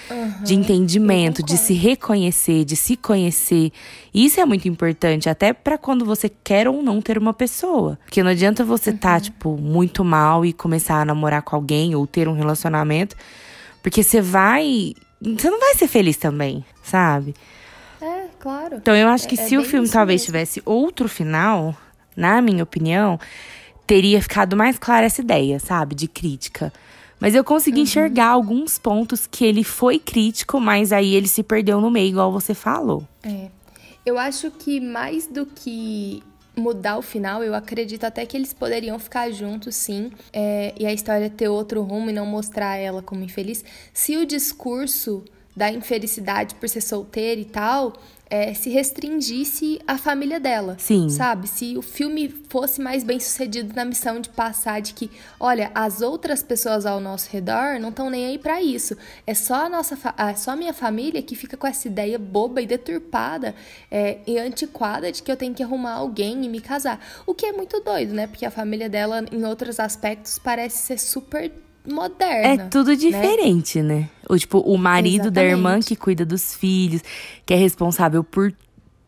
de 0.44 0.54
Aham, 0.54 0.62
entendimento, 0.62 1.42
de 1.42 1.58
se 1.58 1.74
reconhecer, 1.74 2.64
de 2.66 2.76
se 2.76 2.96
conhecer. 2.96 3.72
Isso 4.14 4.40
é 4.40 4.46
muito 4.46 4.68
importante, 4.68 5.28
até 5.28 5.54
pra 5.54 5.76
quando 5.76 6.06
você 6.06 6.30
quer 6.30 6.68
ou 6.68 6.84
não 6.84 7.02
ter 7.02 7.18
uma 7.18 7.34
pessoa. 7.34 7.98
Porque 8.06 8.22
não 8.22 8.30
adianta 8.30 8.64
você 8.64 8.94
tá, 8.94 9.16
Uhum. 9.16 9.22
tipo, 9.22 9.58
muito 9.58 10.06
mal 10.06 10.46
e 10.46 10.54
começar 10.54 11.02
a 11.02 11.06
namorar 11.06 11.42
com 11.42 11.56
alguém 11.56 11.96
ou 11.96 12.06
ter 12.06 12.28
um 12.28 12.34
relacionamento, 12.34 13.16
porque 13.82 14.04
você 14.04 14.22
vai. 14.22 14.94
Você 15.20 15.50
não 15.50 15.60
vai 15.60 15.74
ser 15.74 15.88
feliz 15.88 16.16
também, 16.16 16.64
sabe? 16.84 17.34
É, 18.02 18.28
claro. 18.40 18.78
Então 18.78 18.96
eu 18.96 19.08
acho 19.10 19.28
que 19.28 19.40
É- 19.40 19.44
é 19.44 19.48
se 19.48 19.58
o 19.58 19.62
bem 19.62 19.70
filme 19.70 19.90
talvez 19.90 20.22
mesmo. 20.22 20.26
tivesse 20.28 20.62
outro 20.66 21.08
final, 21.10 21.76
na 22.16 22.42
minha 22.42 22.64
opinião, 22.64 23.20
teria 23.86 24.22
ficado 24.22 24.56
mais 24.56 24.78
clara 24.78 25.06
essa 25.06 25.22
ideia, 25.22 25.60
sabe? 25.60 25.96
De 25.96 26.08
crítica. 26.08 26.72
Mas 27.20 27.36
eu 27.36 27.44
consegui 27.44 27.78
Uhum. 27.80 27.84
enxergar 27.84 28.28
alguns 28.28 28.78
pontos 28.78 29.28
que 29.28 29.44
ele 29.44 29.64
foi 29.64 30.00
crítico, 30.00 30.60
mas 30.60 30.94
aí 30.94 31.14
ele 31.16 31.28
se 31.28 31.44
perdeu 31.44 31.82
no 31.82 31.92
meio, 31.92 32.10
igual 32.10 32.32
você 32.32 32.54
falou. 32.54 33.04
É. 33.24 33.48
Eu 34.06 34.18
acho 34.18 34.50
que 34.52 34.80
mais 34.80 35.28
do 35.28 35.46
que 35.46 36.24
mudar 36.56 36.98
o 36.98 37.02
final, 37.02 37.44
eu 37.44 37.54
acredito 37.54 38.06
até 38.06 38.26
que 38.26 38.36
eles 38.38 38.54
poderiam 38.54 38.98
ficar 39.00 39.30
juntos, 39.32 39.76
sim, 39.76 40.12
é, 40.32 40.74
e 40.80 40.86
a 40.86 40.94
história 40.94 41.30
ter 41.30 41.48
outro 41.50 41.82
rumo 41.84 42.10
e 42.10 42.14
não 42.14 42.26
mostrar 42.26 42.76
ela 42.78 43.02
como 43.02 43.24
infeliz. 43.24 43.64
Se 43.94 44.16
o 44.18 44.26
discurso 44.26 45.24
da 45.60 45.70
infelicidade 45.70 46.56
por 46.56 46.70
ser 46.70 46.80
solteira 46.80 47.42
e 47.42 47.46
tal 47.46 47.94
é, 48.30 48.54
se 48.54 48.70
restringisse 48.70 49.82
à 49.88 49.98
família 49.98 50.40
dela. 50.40 50.76
Sim. 50.78 51.10
Sabe? 51.10 51.48
Se 51.48 51.78
o 51.78 51.82
filme 51.82 52.30
fosse 52.48 52.80
mais 52.80 53.04
bem 53.04 53.20
sucedido 53.20 53.74
na 53.76 53.84
missão 53.84 54.20
de 54.20 54.30
passar 54.30 54.82
de 54.82 54.94
que, 54.94 55.10
olha, 55.40 55.72
as 55.74 56.02
outras 56.02 56.44
pessoas 56.44 56.86
ao 56.86 57.00
nosso 57.00 57.30
redor 57.32 57.80
não 57.80 57.90
estão 57.90 58.10
nem 58.10 58.28
aí 58.28 58.38
pra 58.38 58.62
isso. 58.62 58.96
É 59.26 59.34
só 59.34 59.66
a 59.66 59.70
nossa, 59.70 59.98
é 60.18 60.36
só 60.36 60.52
a 60.52 60.56
minha 60.56 60.74
família 60.74 61.22
que 61.22 61.36
fica 61.36 61.58
com 61.58 61.66
essa 61.66 61.88
ideia 61.88 62.20
boba 62.20 62.62
e 62.62 62.68
deturpada 62.68 63.56
é, 63.90 64.20
e 64.28 64.38
antiquada 64.38 65.12
de 65.12 65.24
que 65.24 65.32
eu 65.32 65.38
tenho 65.38 65.54
que 65.54 65.64
arrumar 65.64 65.94
alguém 65.94 66.46
e 66.46 66.50
me 66.50 66.62
casar. 66.62 67.00
O 67.26 67.34
que 67.34 67.46
é 67.46 67.52
muito 67.52 67.80
doido, 67.82 68.14
né? 68.14 68.28
Porque 68.28 68.46
a 68.46 68.52
família 68.52 68.88
dela, 68.88 69.26
em 69.32 69.44
outros 69.44 69.80
aspectos, 69.80 70.38
parece 70.38 70.78
ser 70.78 71.00
super 71.00 71.52
moderna. 71.88 72.64
É 72.64 72.68
tudo 72.68 72.96
diferente, 72.96 73.82
né? 73.82 74.10
O, 74.30 74.38
tipo, 74.38 74.60
o 74.60 74.78
marido 74.78 75.30
da 75.32 75.44
irmã 75.44 75.70
Exatamente. 75.78 75.88
que 75.88 75.96
cuida 75.96 76.26
dos 76.26 76.56
filhos, 76.56 77.02
que 77.46 77.54
é 77.54 77.58
responsável 77.58 78.24
por 78.24 78.54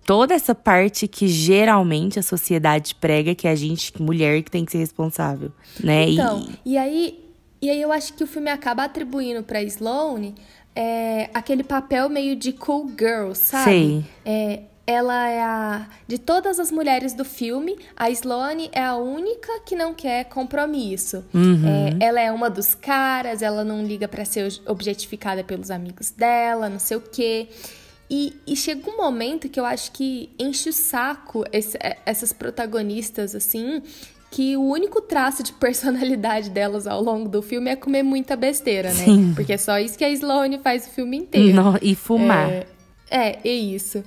toda 0.05 0.33
essa 0.33 0.53
parte 0.55 1.07
que 1.07 1.27
geralmente 1.27 2.19
a 2.19 2.23
sociedade 2.23 2.95
prega 2.95 3.35
que 3.35 3.47
é 3.47 3.51
a 3.51 3.55
gente, 3.55 3.93
mulher, 4.01 4.41
que 4.41 4.49
tem 4.51 4.65
que 4.65 4.71
ser 4.71 4.79
responsável, 4.79 5.51
né? 5.79 6.07
E- 6.09 6.13
Então, 6.15 6.47
e 6.65 6.77
aí, 6.77 7.19
e 7.61 7.69
aí 7.69 7.81
eu 7.81 7.91
acho 7.91 8.13
que 8.13 8.23
o 8.23 8.27
filme 8.27 8.49
acaba 8.49 8.83
atribuindo 8.83 9.43
pra 9.43 9.61
Sloane 9.63 10.33
é, 10.75 11.29
aquele 11.33 11.63
papel 11.63 12.09
meio 12.09 12.35
de 12.35 12.51
cool 12.53 12.89
girl, 12.97 13.33
sabe? 13.33 13.63
Sei. 13.65 14.05
É, 14.25 14.61
ela 14.85 15.29
é 15.29 15.41
a. 15.41 15.87
De 16.07 16.17
todas 16.17 16.59
as 16.59 16.71
mulheres 16.71 17.13
do 17.13 17.23
filme, 17.23 17.77
a 17.95 18.09
Sloane 18.09 18.69
é 18.73 18.83
a 18.83 18.95
única 18.95 19.59
que 19.65 19.75
não 19.75 19.93
quer 19.93 20.25
compromisso. 20.25 21.23
É, 21.99 22.05
ela 22.05 22.19
é 22.19 22.31
uma 22.31 22.49
dos 22.49 22.73
caras, 22.75 23.41
ela 23.41 23.63
não 23.63 23.85
liga 23.85 24.07
pra 24.07 24.25
ser 24.25 24.51
objetificada 24.67 25.43
pelos 25.43 25.69
amigos 25.71 26.09
dela, 26.11 26.67
não 26.69 26.79
sei 26.79 26.97
o 26.97 27.01
quê. 27.01 27.47
E, 28.09 28.35
e 28.45 28.55
chega 28.57 28.89
um 28.89 28.97
momento 28.97 29.47
que 29.47 29.57
eu 29.59 29.65
acho 29.65 29.91
que 29.93 30.29
enche 30.37 30.69
o 30.69 30.73
saco 30.73 31.45
esse- 31.53 31.77
é, 31.81 31.97
essas 32.05 32.33
protagonistas, 32.33 33.33
assim, 33.35 33.81
que 34.29 34.57
o 34.57 34.63
único 34.63 34.99
traço 35.01 35.43
de 35.43 35.53
personalidade 35.59 36.49
delas 36.49 36.87
ao 36.87 37.01
longo 37.01 37.29
do 37.29 37.41
filme 37.41 37.69
é 37.69 37.75
comer 37.77 38.03
muita 38.03 38.35
besteira, 38.35 38.89
né? 38.93 39.05
Sim. 39.05 39.33
Porque 39.33 39.53
é 39.53 39.57
só 39.57 39.79
isso 39.79 39.97
que 39.97 40.03
a 40.03 40.09
Sloane 40.09 40.57
faz 40.59 40.87
o 40.87 40.89
filme 40.89 41.17
inteiro. 41.17 41.53
No- 41.55 41.79
e 41.81 41.95
fumar. 41.95 42.49
É, 42.49 42.65
é, 43.09 43.39
é 43.45 43.53
isso. 43.53 44.03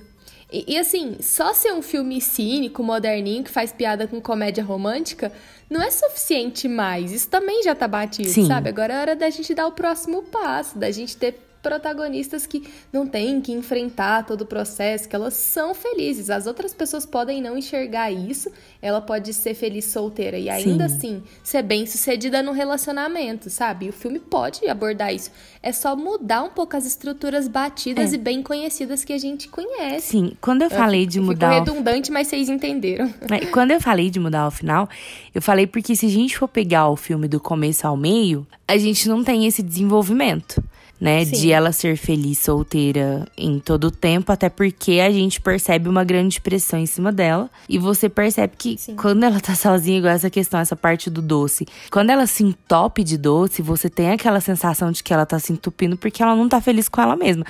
E, 0.51 0.73
e, 0.73 0.77
assim, 0.77 1.17
só 1.21 1.53
ser 1.53 1.73
um 1.73 1.81
filme 1.81 2.21
cínico, 2.21 2.83
moderninho, 2.83 3.43
que 3.43 3.51
faz 3.51 3.71
piada 3.71 4.07
com 4.07 4.21
comédia 4.21 4.63
romântica, 4.63 5.31
não 5.69 5.81
é 5.81 5.89
suficiente 5.89 6.67
mais. 6.67 7.11
Isso 7.11 7.27
também 7.29 7.63
já 7.63 7.73
tá 7.73 7.87
batido, 7.87 8.29
Sim. 8.29 8.47
sabe? 8.47 8.69
Agora 8.69 8.93
é 8.93 8.99
hora 8.99 9.15
da 9.15 9.29
gente 9.29 9.53
dar 9.53 9.67
o 9.67 9.71
próximo 9.71 10.23
passo, 10.23 10.77
da 10.77 10.91
gente 10.91 11.17
ter 11.17 11.44
protagonistas 11.65 12.45
que 12.45 12.61
não 12.93 13.07
têm 13.07 13.41
que 13.41 13.51
enfrentar 13.51 14.23
todo 14.23 14.41
o 14.41 14.45
processo, 14.45 15.09
que 15.09 15.15
elas 15.15 15.33
são 15.33 15.73
felizes. 15.73 16.29
As 16.29 16.45
outras 16.45 16.75
pessoas 16.75 17.07
podem 17.07 17.41
não 17.41 17.57
enxergar 17.57 18.11
isso, 18.11 18.51
ela 18.79 19.01
pode 19.01 19.33
ser 19.33 19.55
feliz 19.55 19.85
solteira 19.85 20.37
e 20.37 20.47
ainda 20.47 20.87
Sim. 20.87 20.95
assim 20.95 21.23
ser 21.43 21.63
bem 21.63 21.87
sucedida 21.87 22.43
no 22.43 22.51
relacionamento, 22.51 23.49
sabe? 23.49 23.87
E 23.87 23.89
o 23.89 23.93
filme 23.93 24.19
pode 24.19 24.67
abordar 24.69 25.11
isso. 25.11 25.31
É 25.63 25.71
só 25.71 25.95
mudar 25.95 26.43
um 26.43 26.51
pouco 26.51 26.77
as 26.77 26.85
estruturas 26.85 27.47
batidas 27.47 28.13
É. 28.13 28.15
e 28.15 28.19
bem 28.19 28.43
conhecidas 28.43 29.03
que 29.03 29.11
a 29.11 29.17
gente 29.17 29.47
conhece. 29.49 30.09
Sim, 30.09 30.37
quando 30.39 30.61
eu 30.61 30.69
falei 30.69 31.07
de 31.07 31.19
mudar 31.19 31.51
o 31.51 31.59
redundante, 31.65 32.11
mas 32.11 32.27
vocês 32.27 32.47
entenderam. 32.47 33.11
É, 33.31 33.47
Quando 33.47 33.71
eu 33.71 33.81
falei 33.81 34.11
de 34.11 34.19
mudar 34.19 34.45
o 34.47 34.51
final, 34.51 34.87
eu 35.33 35.41
falei 35.41 35.65
porque 35.65 35.95
se 35.95 36.05
a 36.05 36.09
gente 36.09 36.37
for 36.37 36.47
pegar 36.47 36.89
o 36.89 36.95
filme 36.95 37.27
do 37.27 37.39
começo 37.39 37.87
ao 37.87 37.97
meio, 37.97 38.45
a 38.67 38.77
gente 38.77 39.09
não 39.09 39.23
tem 39.23 39.47
esse 39.47 39.63
desenvolvimento, 39.63 40.61
né? 40.99 41.25
Sim. 41.25 41.35
De 41.35 41.51
ela 41.51 41.71
ser 41.71 41.97
feliz 41.97 42.39
solteira 42.39 43.27
em 43.37 43.59
todo 43.59 43.85
o 43.85 43.91
tempo, 43.91 44.31
até 44.31 44.49
porque 44.49 44.99
a 44.99 45.11
gente 45.11 45.41
percebe 45.41 45.89
uma 45.89 46.03
grande 46.03 46.39
pressão 46.39 46.79
em 46.79 46.85
cima 46.85 47.11
dela. 47.11 47.49
E 47.67 47.77
você 47.77 48.07
percebe 48.07 48.53
que 48.57 48.77
Sim. 48.77 48.95
quando 48.95 49.23
ela 49.23 49.39
tá 49.39 49.55
sozinha, 49.55 49.97
igual 49.97 50.13
essa 50.13 50.29
questão, 50.29 50.59
essa 50.59 50.75
parte 50.75 51.09
do 51.09 51.21
doce. 51.21 51.65
Quando 51.91 52.09
ela 52.09 52.25
se 52.25 52.43
entope 52.43 53.03
de 53.03 53.17
doce, 53.17 53.61
você 53.61 53.89
tem 53.89 54.11
aquela 54.11 54.39
sensação 54.39 54.91
de 54.91 55.03
que 55.03 55.13
ela 55.13 55.25
tá 55.25 55.39
se 55.39 55.51
entupindo 55.51 55.97
porque 55.97 56.23
ela 56.23 56.35
não 56.35 56.47
tá 56.47 56.61
feliz 56.61 56.87
com 56.87 57.01
ela 57.01 57.15
mesma. 57.15 57.45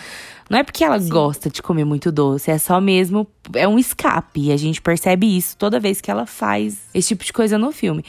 Não 0.50 0.60
é 0.60 0.64
porque 0.64 0.84
ela 0.84 1.00
gosta 1.00 1.50
de 1.50 1.62
comer 1.62 1.86
muito 1.86 2.12
doce, 2.12 2.52
é 2.52 2.58
só 2.58 2.80
mesmo. 2.80 3.28
É 3.54 3.68
um 3.68 3.80
escape. 3.80 4.46
E 4.46 4.52
a 4.52 4.58
gente 4.58 4.82
percebe 4.82 5.36
isso 5.36 5.58
toda 5.58 5.80
vez 5.80 6.02
que 6.02 6.12
ela 6.12 6.26
faz 6.26 6.78
esse 6.94 7.10
tipo 7.10 7.24
de 7.24 7.34
coisa 7.34 7.58
no 7.58 7.72
filme. 7.72 8.04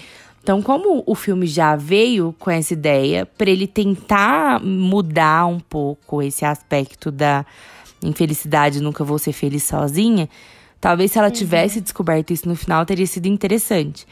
Então, 0.47 0.62
como 0.62 1.03
o 1.05 1.17
filme 1.17 1.45
já 1.45 1.75
veio 1.75 2.33
com 2.38 2.53
essa 2.53 2.73
ideia, 2.73 3.26
pra 3.26 3.50
ele 3.50 3.67
tentar 3.67 4.62
mudar 4.62 5.45
um 5.47 5.59
pouco 5.59 6.23
esse 6.23 6.45
aspecto 6.45 7.11
da 7.11 7.45
infelicidade, 8.00 8.81
nunca 8.81 9.03
vou 9.03 9.19
ser 9.19 9.33
feliz 9.33 9.65
sozinha, 9.65 10.29
talvez 10.81 11.11
se 11.11 11.19
ela 11.19 11.33
tivesse 11.33 11.81
descoberto 11.81 12.33
isso 12.33 12.49
no 12.49 12.55
final, 12.55 12.87
teria 12.87 13.09
sido 13.09 13.26
interessante. 13.26 14.07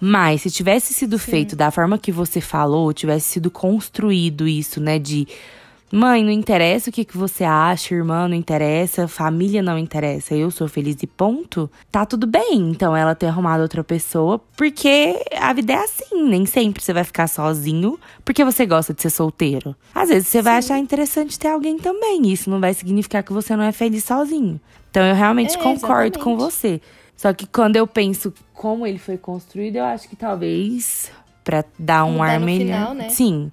Mas 0.00 0.42
se 0.42 0.50
tivesse 0.50 0.92
sido 0.92 1.20
feito 1.20 1.54
da 1.54 1.70
forma 1.70 1.96
que 1.98 2.10
você 2.10 2.40
falou, 2.40 2.92
tivesse 2.92 3.34
sido 3.34 3.48
construído 3.48 4.48
isso, 4.48 4.80
né, 4.80 4.98
de 4.98 5.28
Mãe, 5.90 6.24
não 6.24 6.32
interessa 6.32 6.90
o 6.90 6.92
que, 6.92 7.04
que 7.04 7.16
você 7.16 7.44
acha, 7.44 7.94
irmã, 7.94 8.26
não 8.26 8.34
interessa, 8.34 9.06
família 9.06 9.62
não 9.62 9.78
interessa, 9.78 10.34
eu 10.34 10.50
sou 10.50 10.66
feliz 10.66 10.96
e 11.00 11.06
ponto. 11.06 11.70
Tá 11.92 12.04
tudo 12.04 12.26
bem, 12.26 12.70
então 12.70 12.96
ela 12.96 13.14
ter 13.14 13.26
arrumado 13.26 13.62
outra 13.62 13.84
pessoa, 13.84 14.40
porque 14.56 15.14
a 15.38 15.52
vida 15.52 15.74
é 15.74 15.76
assim, 15.76 16.28
nem 16.28 16.44
sempre 16.44 16.82
você 16.82 16.92
vai 16.92 17.04
ficar 17.04 17.28
sozinho 17.28 17.98
porque 18.24 18.44
você 18.44 18.66
gosta 18.66 18.92
de 18.92 19.02
ser 19.02 19.10
solteiro. 19.10 19.76
Às 19.94 20.08
vezes 20.08 20.28
você 20.28 20.38
Sim. 20.38 20.44
vai 20.44 20.58
achar 20.58 20.78
interessante 20.78 21.38
ter 21.38 21.48
alguém 21.48 21.78
também, 21.78 22.32
isso 22.32 22.50
não 22.50 22.60
vai 22.60 22.74
significar 22.74 23.22
que 23.22 23.32
você 23.32 23.54
não 23.54 23.64
é 23.64 23.70
feliz 23.70 24.02
sozinho. 24.04 24.60
Então 24.90 25.04
eu 25.04 25.14
realmente 25.14 25.54
é, 25.56 25.58
concordo 25.58 26.06
exatamente. 26.06 26.18
com 26.18 26.36
você. 26.36 26.80
Só 27.16 27.32
que 27.32 27.46
quando 27.46 27.76
eu 27.76 27.86
penso 27.86 28.34
como 28.52 28.86
ele 28.86 28.98
foi 28.98 29.16
construído, 29.16 29.76
eu 29.76 29.84
acho 29.84 30.08
que 30.08 30.16
talvez 30.16 31.10
para 31.44 31.64
dar 31.78 32.04
um 32.04 32.20
ar 32.22 32.40
melhor. 32.40 32.78
Final, 32.78 32.94
né? 32.94 33.08
Sim. 33.08 33.50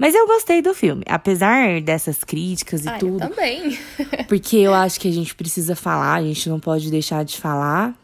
Mas 0.00 0.14
eu 0.14 0.26
gostei 0.26 0.62
do 0.62 0.72
filme, 0.72 1.02
apesar 1.06 1.78
dessas 1.82 2.24
críticas 2.24 2.86
e 2.86 2.88
ah, 2.88 2.96
tudo. 2.96 3.22
Eu 3.22 3.28
também. 3.28 3.78
porque 4.26 4.56
eu 4.56 4.72
acho 4.72 4.98
que 4.98 5.06
a 5.06 5.12
gente 5.12 5.34
precisa 5.34 5.76
falar, 5.76 6.14
a 6.14 6.22
gente 6.22 6.48
não 6.48 6.58
pode 6.58 6.90
deixar 6.90 7.22
de 7.22 7.36
falar 7.36 7.94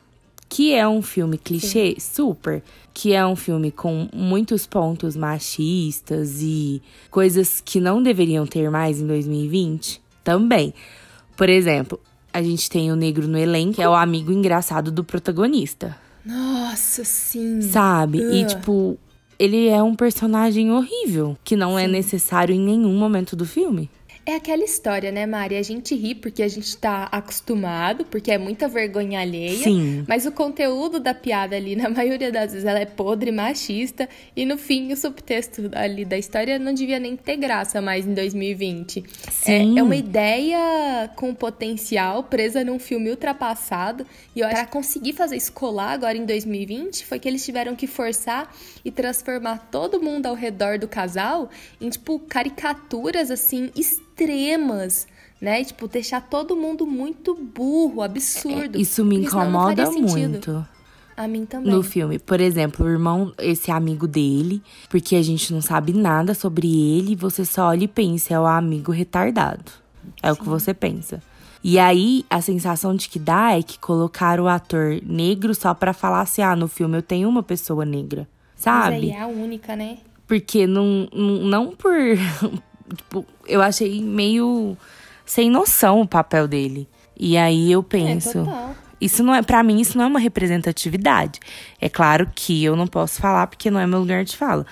que 0.47 0.75
é 0.75 0.87
um 0.87 1.01
filme 1.01 1.39
clichê, 1.39 1.97
Sim. 1.99 2.01
super, 2.01 2.63
que 2.93 3.15
é 3.15 3.27
um 3.27 3.35
filme 3.35 3.71
com 3.71 4.11
muitos 4.13 4.67
pontos 4.67 5.17
machistas 5.17 6.43
e 6.43 6.83
coisas 7.11 7.63
que 7.65 7.81
não 7.81 8.03
deveriam 8.03 8.47
ter 8.47 8.71
mais 8.71 9.01
em 9.01 9.07
2020, 9.07 10.01
também. 10.23 10.75
Por 11.35 11.49
exemplo, 11.49 11.99
a 12.31 12.43
gente 12.43 12.69
tem 12.69 12.93
o 12.93 12.97
negro 12.97 13.27
no 13.27 13.39
elenco, 13.39 13.77
que 13.77 13.83
é 13.83 13.89
o 13.89 13.95
amigo 13.95 14.31
engraçado 14.31 14.91
do 14.91 15.03
protagonista. 15.03 15.97
Nossa, 16.23 17.05
sim. 17.05 17.63
Sabe? 17.63 18.21
Uh. 18.21 18.35
E 18.35 18.45
tipo, 18.45 18.99
ele 19.39 19.69
é 19.69 19.83
um 19.83 19.95
personagem 19.95 20.71
horrível, 20.73 21.37
que 21.45 21.57
não 21.57 21.79
é 21.79 21.83
Sim. 21.83 21.89
é 21.89 21.93
necessário 21.93 22.55
em 22.55 22.61
nenhum 22.61 22.95
momento 22.95 23.37
do 23.37 23.45
filme. 23.45 23.91
É 24.29 24.35
aquela 24.35 24.65
história, 24.65 25.13
né, 25.13 25.25
Mari? 25.25 25.57
A 25.57 25.63
gente 25.63 25.95
ri 25.95 26.13
porque 26.13 26.43
a 26.43 26.49
gente 26.49 26.77
tá 26.77 27.05
acostumado, 27.13 28.05
porque 28.07 28.33
é 28.33 28.37
muita 28.37 28.67
vergonha 28.67 29.21
alheia. 29.21 29.63
Sim. 29.63 30.05
Mas 30.09 30.27
o 30.27 30.33
conteúdo 30.33 30.99
da 30.99 31.15
piada 31.15 31.55
ali, 31.55 31.77
na 31.77 31.89
maioria 31.89 32.33
das 32.33 32.51
vezes, 32.51 32.67
ela 32.67 32.81
é 32.81 32.85
podre, 32.85 33.31
machista. 33.31 34.09
E 34.35 34.45
no 34.45 34.59
fim, 34.59 34.93
o 34.93 34.97
subtexto 34.97 35.71
ali 35.73 36.05
da 36.05 36.19
história 36.19 36.59
não 36.59 36.75
devia 36.75 36.99
nem 36.99 37.15
ter 37.15 37.37
graça 37.37 37.81
mais 37.81 38.05
em 38.05 38.15
2020. 38.15 39.05
Sim. 39.31 39.77
É, 39.77 39.79
é 39.79 39.83
uma 39.85 39.95
ideia 39.95 41.09
com 41.15 41.33
potencial 41.33 42.25
presa 42.25 42.65
num 42.65 42.81
filme 42.81 43.11
ultrapassado. 43.11 44.05
E 44.35 44.41
para 44.41 44.67
conseguir 44.67 45.13
fazer 45.13 45.37
isso 45.37 45.53
colar 45.53 45.93
agora 45.93 46.19
em 46.19 46.27
2020, 46.27 47.07
foi 47.07 47.21
que 47.21 47.29
eles 47.29 47.45
tiveram 47.45 47.77
que 47.77 47.87
forçar 47.87 48.53
e 48.85 48.91
transformar 48.91 49.69
todo 49.71 50.03
mundo 50.03 50.27
ao 50.27 50.35
redor 50.35 50.81
do 50.81 50.89
casal 50.89 51.49
em, 51.81 51.89
tipo, 51.89 52.19
caricaturas, 52.19 53.31
assim, 53.31 53.71
extremas, 54.17 55.07
né? 55.41 55.63
Tipo, 55.63 55.87
deixar 55.87 56.23
todo 56.23 56.57
mundo 56.57 56.87
muito 56.87 57.35
burro, 57.35 58.03
absurdo. 58.03 58.79
É, 58.79 58.81
isso 58.81 59.05
me 59.05 59.17
incomoda 59.17 59.91
muito. 59.91 60.67
A 61.17 61.27
mim 61.27 61.47
também. 61.47 61.73
No 61.73 61.83
filme. 61.83 62.19
Por 62.19 62.41
exemplo, 62.41 62.85
o 62.85 62.89
irmão, 62.89 63.33
esse 63.39 63.71
amigo 63.71 64.07
dele, 64.07 64.63
porque 64.89 65.17
a 65.17 65.23
gente 65.23 65.53
não 65.53 65.63
sabe 65.63 65.95
nada 65.95 66.35
sobre 66.35 66.69
ele, 66.69 67.17
você 67.17 67.45
só 67.45 67.69
olha 67.69 67.85
e 67.85 67.89
pensa, 67.89 68.35
é 68.35 68.41
o 68.41 68.45
amigo 68.45 68.93
retardado. 68.93 69.73
É 70.23 70.29
Sim. 70.29 70.33
o 70.35 70.37
que 70.37 70.49
você 70.49 70.75
pensa. 70.75 71.23
E 71.65 71.79
aí, 71.79 72.25
a 72.29 72.41
sensação 72.43 72.95
de 72.95 73.09
que 73.09 73.19
dá 73.19 73.59
é 73.59 73.63
que 73.63 73.79
colocaram 73.79 74.45
o 74.45 74.49
ator 74.49 75.01
negro 75.03 75.55
só 75.55 75.73
para 75.73 75.95
falar 75.95 76.21
assim: 76.21 76.43
ah, 76.43 76.55
no 76.55 76.69
filme 76.69 76.99
eu 76.99 77.03
tenho 77.03 77.29
uma 77.29 77.43
pessoa 77.43 77.85
negra. 77.85 78.29
Sabe? 78.55 78.97
Mas 78.97 79.05
aí 79.05 79.11
é 79.11 79.21
a 79.23 79.27
única, 79.27 79.75
né? 79.75 79.99
Porque 80.27 80.67
não, 80.67 81.09
não, 81.15 81.37
não 81.45 81.77
por, 81.77 81.95
Tipo, 82.95 83.27
eu 83.47 83.63
achei 83.63 84.03
meio 84.03 84.77
sem 85.25 85.51
noção 85.51 86.01
o 86.01 86.09
papel 86.09 86.47
dele. 86.47 86.89
E 87.19 87.37
aí 87.37 87.73
eu 87.73 87.81
é, 87.81 87.83
penso. 87.83 88.41
É, 88.41 88.75
isso 89.01 89.23
não 89.23 89.35
é, 89.35 89.43
para 89.43 89.63
mim, 89.63 89.81
isso 89.81 89.97
não 89.97 90.05
é 90.05 90.09
uma 90.09 90.21
representatividade. 90.21 91.41
É 91.81 91.89
claro 91.89 92.31
que 92.35 92.65
eu 92.65 92.77
não 92.77 92.87
posso 92.87 93.21
falar 93.21 93.47
porque 93.47 93.71
não 93.71 93.81
é 93.81 93.87
meu 93.87 94.01
lugar 94.01 94.25
de 94.25 94.37
fala. 94.37 94.65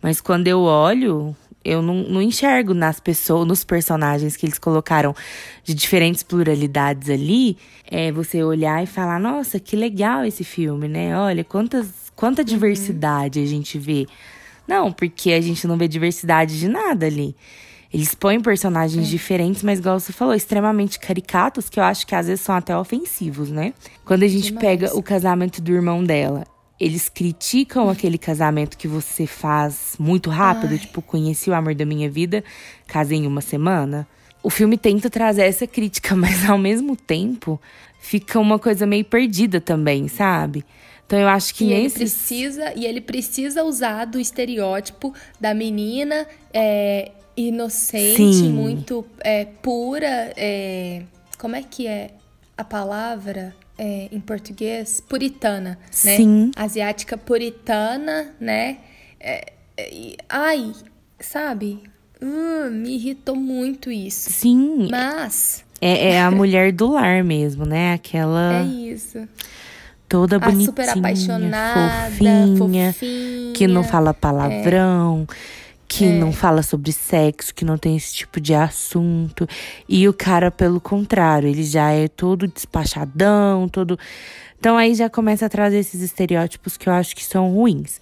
Mas 0.00 0.20
quando 0.20 0.46
eu 0.48 0.60
olho, 0.60 1.36
eu 1.64 1.82
não, 1.82 1.94
não 1.94 2.22
enxergo 2.22 2.72
nas 2.72 2.98
pessoas, 2.98 3.46
nos 3.46 3.64
personagens 3.64 4.36
que 4.36 4.46
eles 4.46 4.58
colocaram 4.58 5.14
de 5.62 5.74
diferentes 5.74 6.22
pluralidades 6.22 7.10
ali, 7.10 7.56
é 7.84 8.10
você 8.10 8.42
olhar 8.42 8.82
e 8.82 8.86
falar, 8.86 9.20
nossa, 9.20 9.60
que 9.60 9.76
legal 9.76 10.24
esse 10.24 10.44
filme, 10.44 10.88
né? 10.88 11.16
Olha, 11.16 11.44
quantas, 11.44 11.88
quanta 12.16 12.42
uhum. 12.42 12.46
diversidade 12.46 13.38
uhum. 13.38 13.44
a 13.44 13.48
gente 13.48 13.78
vê 13.78 14.06
não, 14.68 14.92
porque 14.92 15.32
a 15.32 15.40
gente 15.40 15.66
não 15.66 15.78
vê 15.78 15.88
diversidade 15.88 16.58
de 16.58 16.68
nada 16.68 17.06
ali. 17.06 17.34
Eles 17.92 18.14
põem 18.14 18.38
personagens 18.38 19.06
é. 19.06 19.10
diferentes, 19.10 19.62
mas 19.62 19.78
igual 19.78 19.98
você 19.98 20.12
falou, 20.12 20.34
extremamente 20.34 21.00
caricatos, 21.00 21.70
que 21.70 21.80
eu 21.80 21.84
acho 21.84 22.06
que 22.06 22.14
às 22.14 22.26
vezes 22.26 22.42
são 22.42 22.54
até 22.54 22.76
ofensivos, 22.76 23.50
né? 23.50 23.72
Quando 24.04 24.24
a 24.24 24.28
gente 24.28 24.52
Demais. 24.52 24.66
pega 24.66 24.96
o 24.96 25.02
casamento 25.02 25.62
do 25.62 25.72
irmão 25.72 26.04
dela, 26.04 26.46
eles 26.78 27.08
criticam 27.08 27.88
aquele 27.88 28.18
casamento 28.18 28.76
que 28.76 28.86
você 28.86 29.26
faz 29.26 29.96
muito 29.98 30.28
rápido, 30.28 30.72
Ai. 30.72 30.78
tipo, 30.78 31.00
conheci 31.00 31.48
o 31.48 31.54
amor 31.54 31.74
da 31.74 31.86
minha 31.86 32.10
vida, 32.10 32.44
casei 32.86 33.18
em 33.18 33.26
uma 33.26 33.40
semana. 33.40 34.06
O 34.42 34.50
filme 34.50 34.76
tenta 34.76 35.08
trazer 35.08 35.42
essa 35.42 35.66
crítica, 35.66 36.14
mas 36.16 36.48
ao 36.48 36.58
mesmo 36.58 36.94
tempo 36.94 37.58
fica 37.98 38.38
uma 38.38 38.58
coisa 38.58 38.86
meio 38.86 39.04
perdida 39.04 39.62
também, 39.62 40.08
sabe? 40.08 40.62
Então 41.08 41.18
eu 41.18 41.28
acho 41.28 41.54
que 41.54 41.64
e 41.64 41.68
nesses... 41.68 41.96
ele 41.96 42.04
precisa 42.04 42.72
e 42.76 42.84
ele 42.84 43.00
precisa 43.00 43.64
usar 43.64 44.04
do 44.04 44.20
estereótipo 44.20 45.14
da 45.40 45.54
menina 45.54 46.26
é, 46.52 47.12
inocente, 47.34 48.34
Sim. 48.34 48.52
muito 48.52 49.06
é, 49.20 49.46
pura. 49.46 50.34
É, 50.36 51.02
como 51.38 51.56
é 51.56 51.62
que 51.62 51.86
é 51.86 52.10
a 52.58 52.62
palavra 52.62 53.56
é, 53.78 54.10
em 54.12 54.20
português? 54.20 55.00
Puritana, 55.00 55.78
né? 56.04 56.16
Sim. 56.18 56.50
Asiática 56.54 57.16
puritana, 57.16 58.34
né? 58.38 58.76
É, 59.18 59.52
é, 59.78 60.16
ai, 60.28 60.74
sabe? 61.18 61.84
Hum, 62.20 62.68
me 62.70 62.96
irritou 62.96 63.34
muito 63.34 63.90
isso. 63.90 64.30
Sim. 64.30 64.88
Mas. 64.90 65.64
É, 65.80 66.10
é 66.10 66.20
a 66.20 66.30
mulher 66.30 66.70
do 66.70 66.92
lar 66.92 67.24
mesmo, 67.24 67.64
né? 67.64 67.94
Aquela. 67.94 68.60
É 68.60 68.64
isso 68.64 69.26
toda 70.08 70.36
a 70.36 70.38
bonitinha, 70.38 70.66
super 70.66 70.88
apaixonada, 70.88 72.10
fofinha, 72.10 72.56
fofinha, 72.56 73.52
que 73.54 73.66
não 73.66 73.84
fala 73.84 74.14
palavrão, 74.14 75.26
é. 75.28 75.34
que 75.86 76.06
é. 76.06 76.18
não 76.18 76.32
fala 76.32 76.62
sobre 76.62 76.92
sexo, 76.92 77.54
que 77.54 77.64
não 77.64 77.76
tem 77.76 77.96
esse 77.96 78.14
tipo 78.14 78.40
de 78.40 78.54
assunto. 78.54 79.46
E 79.88 80.08
o 80.08 80.12
cara, 80.12 80.50
pelo 80.50 80.80
contrário, 80.80 81.48
ele 81.48 81.64
já 81.64 81.90
é 81.90 82.08
todo 82.08 82.48
despachadão, 82.48 83.68
todo. 83.68 83.98
Então 84.58 84.76
aí 84.76 84.94
já 84.94 85.10
começa 85.10 85.46
a 85.46 85.48
trazer 85.48 85.78
esses 85.78 86.00
estereótipos 86.00 86.76
que 86.76 86.88
eu 86.88 86.92
acho 86.92 87.14
que 87.14 87.24
são 87.24 87.52
ruins. 87.52 88.00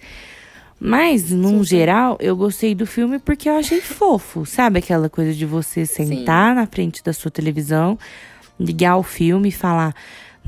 Mas, 0.79 1.31
num 1.31 1.63
geral, 1.63 2.17
eu 2.21 2.35
gostei 2.35 2.75
do 2.75 2.85
filme 2.85 3.17
porque 3.17 3.49
eu 3.49 3.57
achei 3.57 3.81
fofo. 3.81 4.45
Sabe 4.45 4.79
aquela 4.79 5.09
coisa 5.09 5.33
de 5.33 5.45
você 5.45 5.85
sentar 5.85 6.51
Sim. 6.51 6.55
na 6.55 6.67
frente 6.67 7.03
da 7.03 7.11
sua 7.13 7.31
televisão, 7.31 7.97
ligar 8.59 8.97
o 8.97 9.03
filme 9.03 9.49
e 9.49 9.51
falar: 9.51 9.95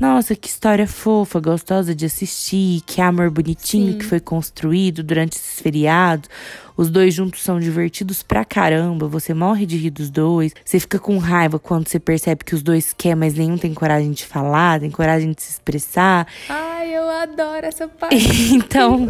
nossa, 0.00 0.34
que 0.34 0.48
história 0.48 0.86
fofa, 0.86 1.38
gostosa 1.38 1.94
de 1.94 2.06
assistir, 2.06 2.80
que 2.86 3.02
amor 3.02 3.30
bonitinho 3.30 3.92
Sim. 3.92 3.98
que 3.98 4.04
foi 4.06 4.18
construído 4.18 5.02
durante 5.02 5.36
esses 5.36 5.60
feriados. 5.60 6.26
Os 6.74 6.88
dois 6.88 7.12
juntos 7.12 7.42
são 7.42 7.60
divertidos 7.60 8.22
pra 8.22 8.42
caramba, 8.42 9.06
você 9.06 9.34
morre 9.34 9.66
de 9.66 9.76
rir 9.76 9.90
dos 9.90 10.08
dois. 10.08 10.54
Você 10.64 10.80
fica 10.80 10.98
com 10.98 11.18
raiva 11.18 11.58
quando 11.58 11.86
você 11.86 12.00
percebe 12.00 12.42
que 12.42 12.54
os 12.54 12.62
dois 12.62 12.94
querem, 12.96 13.16
mas 13.16 13.34
nenhum 13.34 13.58
tem 13.58 13.74
coragem 13.74 14.10
de 14.12 14.24
falar, 14.24 14.80
tem 14.80 14.90
coragem 14.90 15.32
de 15.32 15.42
se 15.42 15.50
expressar. 15.50 16.26
Ai, 16.48 16.96
eu 16.96 17.06
adoro 17.06 17.66
essa 17.66 17.86
parte. 17.86 18.16
então, 18.54 19.06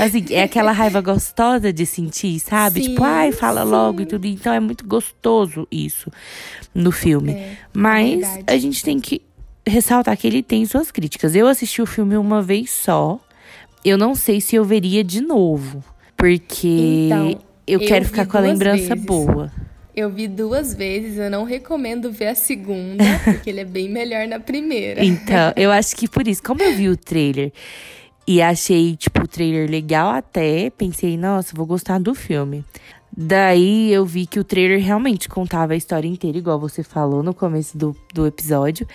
assim, 0.00 0.24
é 0.30 0.42
aquela 0.42 0.72
raiva 0.72 1.00
gostosa 1.00 1.72
de 1.72 1.86
sentir, 1.86 2.40
sabe? 2.40 2.82
Sim, 2.82 2.88
tipo, 2.88 3.04
ai, 3.04 3.30
fala 3.30 3.62
sim. 3.64 3.70
logo 3.70 4.00
e 4.00 4.06
tudo. 4.06 4.26
Então 4.26 4.52
é 4.52 4.58
muito 4.58 4.84
gostoso 4.84 5.68
isso 5.70 6.10
no 6.74 6.90
filme. 6.90 7.34
É, 7.34 7.36
é 7.36 7.56
mas 7.72 8.20
é 8.24 8.42
a 8.48 8.58
gente 8.58 8.82
tem 8.82 8.98
que 8.98 9.22
ressaltar 9.66 10.16
que 10.16 10.26
ele 10.26 10.42
tem 10.42 10.64
suas 10.66 10.90
críticas. 10.90 11.34
Eu 11.34 11.46
assisti 11.46 11.80
o 11.80 11.86
filme 11.86 12.16
uma 12.16 12.42
vez 12.42 12.70
só. 12.70 13.18
Eu 13.84 13.98
não 13.98 14.14
sei 14.14 14.40
se 14.40 14.56
eu 14.56 14.64
veria 14.64 15.04
de 15.04 15.20
novo. 15.20 15.82
Porque 16.16 17.06
então, 17.06 17.40
eu, 17.66 17.80
eu 17.80 17.86
quero 17.86 18.04
ficar 18.04 18.26
com 18.26 18.36
a 18.36 18.40
lembrança 18.40 18.94
vezes. 18.94 19.04
boa. 19.04 19.52
Eu 19.96 20.10
vi 20.10 20.26
duas 20.26 20.74
vezes, 20.74 21.18
eu 21.18 21.30
não 21.30 21.44
recomendo 21.44 22.10
ver 22.10 22.28
a 22.28 22.34
segunda, 22.34 23.04
porque 23.22 23.48
ele 23.48 23.60
é 23.60 23.64
bem 23.64 23.88
melhor 23.88 24.26
na 24.26 24.40
primeira. 24.40 25.04
Então, 25.04 25.52
eu 25.54 25.70
acho 25.70 25.94
que 25.94 26.08
por 26.08 26.26
isso, 26.26 26.42
como 26.42 26.62
eu 26.62 26.74
vi 26.74 26.88
o 26.88 26.96
trailer 26.96 27.52
e 28.26 28.42
achei, 28.42 28.96
tipo, 28.96 29.22
o 29.22 29.28
trailer 29.28 29.70
legal 29.70 30.10
até, 30.10 30.70
pensei, 30.70 31.16
nossa, 31.16 31.54
vou 31.54 31.64
gostar 31.64 32.00
do 32.00 32.14
filme. 32.14 32.64
Daí 33.16 33.92
eu 33.92 34.04
vi 34.04 34.26
que 34.26 34.40
o 34.40 34.44
trailer 34.44 34.82
realmente 34.82 35.28
contava 35.28 35.74
a 35.74 35.76
história 35.76 36.08
inteira, 36.08 36.36
igual 36.36 36.58
você 36.58 36.82
falou 36.82 37.22
no 37.22 37.32
começo 37.32 37.78
do, 37.78 37.96
do 38.12 38.26
episódio. 38.26 38.88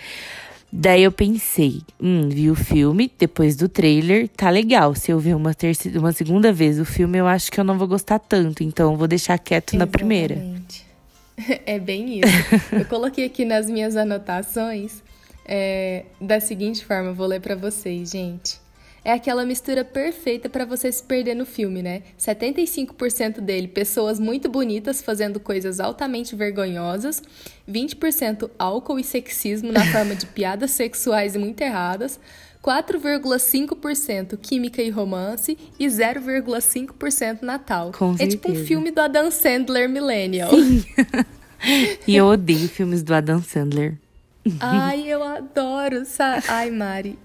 Daí 0.72 1.02
eu 1.02 1.10
pensei, 1.10 1.82
hum, 2.00 2.28
vi 2.28 2.50
o 2.50 2.54
filme, 2.54 3.10
depois 3.18 3.56
do 3.56 3.68
trailer, 3.68 4.28
tá 4.28 4.48
legal. 4.50 4.94
Se 4.94 5.10
eu 5.10 5.18
ver 5.18 5.34
uma, 5.34 5.52
terceira, 5.52 5.98
uma 5.98 6.12
segunda 6.12 6.52
vez 6.52 6.78
o 6.78 6.84
filme, 6.84 7.18
eu 7.18 7.26
acho 7.26 7.50
que 7.50 7.58
eu 7.58 7.64
não 7.64 7.76
vou 7.76 7.88
gostar 7.88 8.18
tanto. 8.20 8.62
Então 8.62 8.92
eu 8.92 8.96
vou 8.96 9.08
deixar 9.08 9.36
quieto 9.38 9.74
Exatamente. 9.74 9.78
na 9.78 9.98
primeira. 9.98 10.60
É 11.64 11.78
bem 11.78 12.20
isso. 12.20 12.28
Eu 12.70 12.84
coloquei 12.84 13.24
aqui 13.24 13.46
nas 13.46 13.64
minhas 13.64 13.96
anotações 13.96 15.02
é, 15.46 16.04
da 16.20 16.38
seguinte 16.38 16.84
forma, 16.84 17.12
vou 17.12 17.26
ler 17.26 17.40
para 17.40 17.56
vocês, 17.56 18.10
gente. 18.10 18.60
É 19.04 19.12
aquela 19.12 19.44
mistura 19.44 19.84
perfeita 19.84 20.48
para 20.48 20.64
você 20.64 20.90
se 20.90 21.02
perder 21.02 21.34
no 21.34 21.46
filme, 21.46 21.82
né? 21.82 22.02
75% 22.18 23.40
dele, 23.40 23.68
pessoas 23.68 24.18
muito 24.20 24.48
bonitas 24.48 25.00
fazendo 25.02 25.40
coisas 25.40 25.80
altamente 25.80 26.36
vergonhosas, 26.36 27.22
20% 27.68 28.50
álcool 28.58 28.98
e 28.98 29.04
sexismo 29.04 29.72
na 29.72 29.84
forma 29.86 30.14
de 30.14 30.26
piadas 30.34 30.72
sexuais 30.72 31.36
muito 31.36 31.60
erradas, 31.62 32.20
4,5% 32.62 34.36
química 34.36 34.82
e 34.82 34.90
romance 34.90 35.56
e 35.78 35.86
0,5% 35.86 37.42
Natal. 37.42 37.92
Com 37.92 38.14
é 38.18 38.26
tipo 38.26 38.52
um 38.52 38.54
filme 38.54 38.90
do 38.90 39.00
Adam 39.00 39.30
Sandler 39.30 39.88
Millennial. 39.88 40.50
Sim. 40.50 40.84
e 42.06 42.16
eu 42.16 42.26
odeio 42.26 42.68
filmes 42.68 43.02
do 43.02 43.14
Adam 43.14 43.42
Sandler. 43.42 43.98
Ai, 44.58 45.04
eu 45.06 45.22
adoro. 45.22 46.04
Sa... 46.04 46.42
Ai, 46.48 46.70
Mari. 46.70 47.18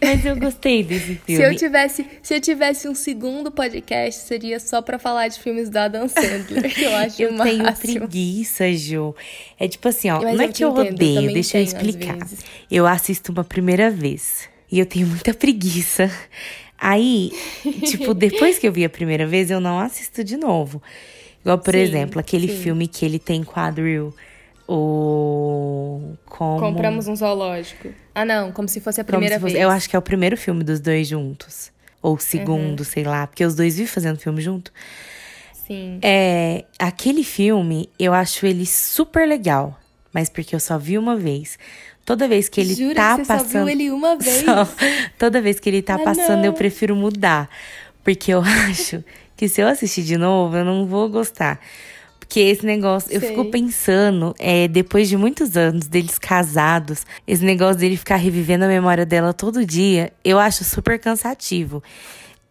Mas 0.00 0.24
eu 0.24 0.36
gostei 0.36 0.84
desse 0.84 1.16
filme. 1.16 1.20
Se 1.36 1.42
eu 1.42 1.56
tivesse, 1.56 2.06
se 2.22 2.34
eu 2.34 2.40
tivesse 2.40 2.88
um 2.88 2.94
segundo 2.94 3.50
podcast, 3.50 4.22
seria 4.22 4.60
só 4.60 4.80
para 4.80 4.98
falar 4.98 5.28
de 5.28 5.38
filmes 5.40 5.68
do 5.68 5.76
Adam 5.76 6.08
Sandler. 6.08 6.72
Eu 6.80 6.96
acho 6.96 7.22
Eu 7.22 7.32
máximo. 7.32 7.72
tenho 7.74 7.76
preguiça, 8.00 8.72
Ju. 8.72 9.14
É 9.58 9.66
tipo 9.66 9.88
assim, 9.88 10.10
ó, 10.10 10.22
Mas 10.22 10.36
não 10.36 10.44
é 10.44 10.46
eu 10.46 10.52
que 10.52 10.64
eu 10.64 10.74
te 10.74 10.80
entendo, 10.80 10.86
eu 10.86 10.94
odeio, 10.94 11.14
também 11.16 11.34
deixa 11.34 11.58
eu 11.58 11.64
explicar. 11.64 12.18
Eu 12.70 12.86
assisto 12.86 13.32
uma 13.32 13.42
primeira 13.44 13.90
vez 13.90 14.48
e 14.70 14.78
eu 14.78 14.86
tenho 14.86 15.06
muita 15.06 15.34
preguiça. 15.34 16.10
Aí, 16.78 17.32
tipo, 17.84 18.14
depois 18.14 18.58
que 18.58 18.66
eu 18.66 18.72
vi 18.72 18.84
a 18.84 18.90
primeira 18.90 19.26
vez, 19.26 19.50
eu 19.50 19.60
não 19.60 19.78
assisto 19.80 20.22
de 20.22 20.36
novo. 20.36 20.80
Igual, 21.42 21.58
por 21.58 21.74
Sim, 21.74 21.80
exemplo, 21.80 22.20
aquele 22.20 22.48
sim. 22.48 22.62
filme 22.62 22.86
que 22.86 23.04
ele 23.04 23.18
tem 23.18 23.42
quadril. 23.42 24.14
O. 24.72 26.14
Como. 26.26 26.60
Compramos 26.60 27.08
um 27.08 27.16
zoológico. 27.16 27.88
Ah, 28.14 28.24
não, 28.24 28.52
como 28.52 28.68
se 28.68 28.80
fosse 28.80 29.00
a 29.00 29.04
primeira 29.04 29.34
se 29.36 29.40
fosse- 29.40 29.52
vez. 29.54 29.64
Eu 29.64 29.70
acho 29.70 29.88
que 29.90 29.96
é 29.96 29.98
o 29.98 30.02
primeiro 30.02 30.36
filme 30.36 30.62
dos 30.64 30.80
dois 30.80 31.08
juntos. 31.08 31.70
Ou 32.02 32.14
o 32.14 32.18
segundo, 32.20 32.84
sei 32.84 33.04
lá. 33.04 33.26
Porque 33.26 33.44
os 33.44 33.54
dois 33.54 33.74
vivem 33.74 33.86
fazendo 33.86 34.18
filme 34.18 34.40
junto. 34.40 34.72
Sim. 35.66 35.98
É, 36.02 36.64
aquele 36.78 37.22
filme, 37.22 37.88
eu 37.98 38.12
acho 38.14 38.46
ele 38.46 38.64
super 38.66 39.28
legal, 39.28 39.78
mas 40.12 40.28
porque 40.28 40.54
eu 40.54 40.60
só 40.60 40.78
vi 40.78 40.96
uma 40.98 41.16
vez. 41.16 41.58
Toda 42.04 42.26
vez 42.26 42.48
que 42.48 42.60
ele 42.60 42.74
Jura 42.74 42.94
tá 42.94 43.16
que 43.18 43.24
você 43.24 43.28
passando. 43.32 43.48
só 43.52 43.58
viu 43.58 43.68
ele 43.68 43.90
uma 43.90 44.16
vez? 44.18 44.44
Só. 44.44 44.66
toda 45.18 45.40
vez 45.40 45.60
que 45.60 45.68
ele 45.68 45.82
tá 45.82 45.94
Ah, 45.96 45.98
passando, 45.98 46.44
eu 46.44 46.50
não. 46.52 46.58
prefiro 46.58 46.96
mudar. 46.96 47.48
Porque 48.02 48.32
eu 48.32 48.40
acho 48.70 49.04
que 49.36 49.48
se 49.48 49.60
eu 49.60 49.68
assistir 49.68 50.02
de 50.02 50.16
novo, 50.16 50.56
eu 50.56 50.64
não 50.64 50.86
vou 50.86 51.08
gostar. 51.08 51.60
Porque 52.30 52.38
esse 52.42 52.64
negócio, 52.64 53.12
eu 53.12 53.18
Sei. 53.18 53.30
fico 53.30 53.46
pensando, 53.46 54.32
é, 54.38 54.68
depois 54.68 55.08
de 55.08 55.16
muitos 55.16 55.56
anos 55.56 55.88
deles 55.88 56.16
casados, 56.16 57.04
esse 57.26 57.44
negócio 57.44 57.80
dele 57.80 57.96
ficar 57.96 58.14
revivendo 58.14 58.64
a 58.64 58.68
memória 58.68 59.04
dela 59.04 59.32
todo 59.34 59.66
dia, 59.66 60.12
eu 60.24 60.38
acho 60.38 60.62
super 60.62 60.96
cansativo. 61.00 61.82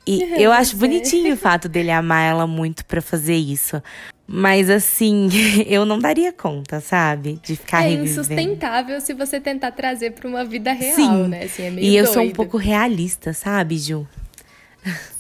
E 0.06 0.22
eu 0.44 0.52
acho 0.52 0.72
Pois 0.72 0.84
é. 0.84 0.86
bonitinho 0.86 1.34
o 1.34 1.38
fato 1.38 1.70
dele 1.70 1.92
amar 1.92 2.30
ela 2.30 2.46
muito 2.46 2.84
pra 2.84 3.02
fazer 3.02 3.38
isso. 3.38 3.82
Mas 4.28 4.70
assim, 4.70 5.30
eu 5.66 5.86
não 5.86 5.98
daria 5.98 6.34
conta, 6.34 6.82
sabe? 6.82 7.40
De 7.42 7.56
ficar 7.56 7.80
É 7.86 7.92
revivendo. 7.92 8.10
insustentável 8.12 9.00
se 9.00 9.14
você 9.14 9.40
tentar 9.40 9.72
trazer 9.72 10.12
pra 10.12 10.28
uma 10.28 10.44
vida 10.44 10.74
real, 10.74 10.94
Sim. 10.98 11.28
né? 11.30 11.44
Assim, 11.46 11.64
é 11.64 11.72
meio 11.72 11.88
E 11.88 11.96
eu 11.96 12.06
sou 12.06 12.16
um 12.24 12.26
doido. 12.26 12.36
pouco 12.36 12.58
realista, 12.58 13.32
sabe, 13.32 13.78
Ju? 13.78 14.06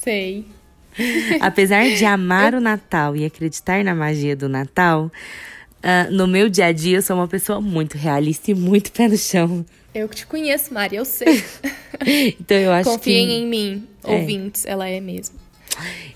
Sei. 0.02 0.45
Apesar 1.39 1.83
de 1.89 2.05
amar 2.05 2.53
o 2.53 2.59
Natal 2.62 3.15
e 3.15 3.25
acreditar 3.25 3.83
na 3.83 3.93
magia 3.95 4.35
do 4.35 4.47
Natal, 4.49 5.12
ah, 5.81 6.07
no 6.12 6.27
meu 6.27 6.49
dia 6.49 6.65
a 6.67 6.71
dia 6.71 6.97
eu 6.97 7.01
sou 7.01 7.15
uma 7.15 7.27
pessoa 7.27 7.59
muito 7.62 7.97
realista 7.97 8.51
e 8.51 8.53
muito 8.55 8.91
pé 8.91 9.07
no 9.07 9.17
chão. 9.17 9.65
Eu 9.93 10.07
que 10.07 10.17
te 10.17 10.27
conheço, 10.27 10.73
Mari, 10.73 10.95
eu 10.95 11.05
sei. 11.05 11.43
Então 12.39 12.55
eu 12.55 12.71
acho 12.71 12.89
Confiem 12.89 13.27
que. 13.27 13.33
em 13.33 13.45
mim, 13.47 13.88
É. 14.05 14.13
ouvintes, 14.13 14.65
ela 14.65 14.88
é 14.88 15.01
mesmo. 15.01 15.35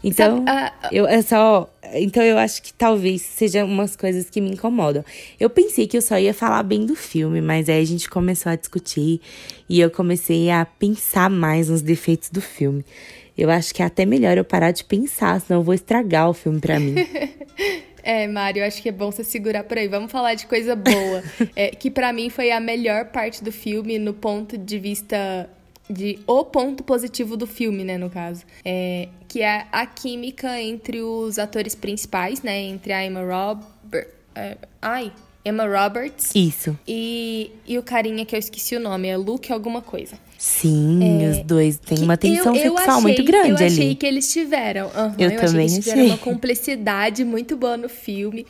Então, 0.04 0.46
Sabe, 0.46 0.50
ah, 0.50 0.74
eu 0.92 1.06
é 1.08 1.22
só. 1.22 1.70
Então 1.94 2.24
eu 2.24 2.38
acho 2.38 2.62
que 2.62 2.74
talvez 2.74 3.22
sejam 3.22 3.68
umas 3.68 3.96
coisas 3.96 4.30
que 4.30 4.40
me 4.40 4.52
incomodam. 4.52 5.04
Eu 5.40 5.50
pensei 5.50 5.86
que 5.88 5.98
eu 5.98 6.02
só 6.02 6.18
ia 6.18 6.34
falar 6.34 6.64
bem 6.64 6.86
do 6.86 6.96
filme, 6.96 7.42
mas 7.42 7.68
aí 7.70 7.82
a 7.82 7.86
gente 7.86 8.10
começou 8.10 8.52
a 8.52 8.56
discutir 8.56 9.20
e 9.70 9.80
eu 9.80 9.90
comecei 9.92 10.50
a 10.50 10.66
pensar 10.66 11.30
mais 11.30 11.68
nos 11.70 11.82
defeitos 11.82 12.30
do 12.30 12.42
filme. 12.42 12.86
Eu 13.38 13.50
acho 13.50 13.74
que 13.74 13.82
é 13.82 13.86
até 13.86 14.06
melhor 14.06 14.38
eu 14.38 14.46
parar 14.46 14.72
de 14.72 14.84
pensar, 14.84 15.40
senão 15.42 15.60
eu 15.60 15.64
vou 15.64 15.74
estragar 15.74 16.30
o 16.30 16.34
filme 16.34 16.60
pra 16.60 16.80
mim. 16.80 16.96
É, 18.06 18.28
Mário, 18.28 18.66
acho 18.66 18.82
que 18.82 18.90
é 18.90 18.92
bom 18.92 19.10
você 19.10 19.24
segurar 19.24 19.64
por 19.64 19.78
aí. 19.78 19.88
Vamos 19.88 20.12
falar 20.12 20.34
de 20.34 20.46
coisa 20.46 20.76
boa. 20.76 21.24
É, 21.56 21.70
que 21.70 21.90
pra 21.90 22.12
mim 22.12 22.30
foi 22.30 22.52
a 22.52 22.60
melhor 22.60 23.06
parte 23.06 23.42
do 23.42 23.50
filme 23.50 23.98
no 23.98 24.14
ponto 24.14 24.58
de 24.58 24.78
vista 24.78 25.50
de 25.90 26.20
o 26.28 26.44
ponto 26.44 26.84
positivo 26.84 27.38
do 27.38 27.48
filme, 27.48 27.84
né, 27.84 27.98
no 27.98 28.10
caso. 28.10 28.44
É, 28.66 29.08
que 29.28 29.42
é 29.42 29.68
a 29.72 29.86
química 29.86 30.60
entre 30.60 31.02
os 31.02 31.40
atores 31.40 31.76
principais, 31.76 32.42
né, 32.42 32.60
entre 32.60 32.92
a 32.92 33.06
Emma 33.06 33.22
Robert, 33.22 34.08
é, 34.36 34.58
ai, 34.82 35.12
Emma 35.46 35.66
Roberts 35.66 36.32
Isso. 36.34 36.78
e, 36.88 37.52
e 37.68 37.78
o 37.78 37.84
carinha 37.84 38.26
que 38.26 38.34
eu 38.36 38.40
esqueci 38.40 38.76
o 38.76 38.80
nome, 38.80 39.08
é 39.10 39.18
Luke 39.18 39.52
alguma 39.52 39.82
coisa. 39.82 40.16
Sim, 40.38 41.30
os 41.32 41.38
dois 41.44 41.78
têm 41.78 42.00
uma 42.00 42.14
É, 42.16 42.18
tensão 42.18 42.54
eu, 42.56 42.62
eu 42.64 42.72
sexual 42.76 42.98
achei, 42.98 43.02
muito 43.02 43.24
grande 43.24 43.62
eu 43.62 43.68
achei 43.68 43.86
ali. 43.88 43.96
que 43.96 44.06
eles 44.06 44.32
tiveram. 44.32 44.88
aham, 44.94 45.16
Eu 45.18 45.28
achei 45.28 45.40
também 45.40 45.68
que 45.68 45.74
eles 45.74 45.84
tiveram 45.86 46.02
achei. 46.02 46.12
uma 46.12 46.18
cumplicidade 46.18 47.24
muito 47.24 47.56
boa 47.56 47.78
no 47.78 47.88
filme. 47.88 48.46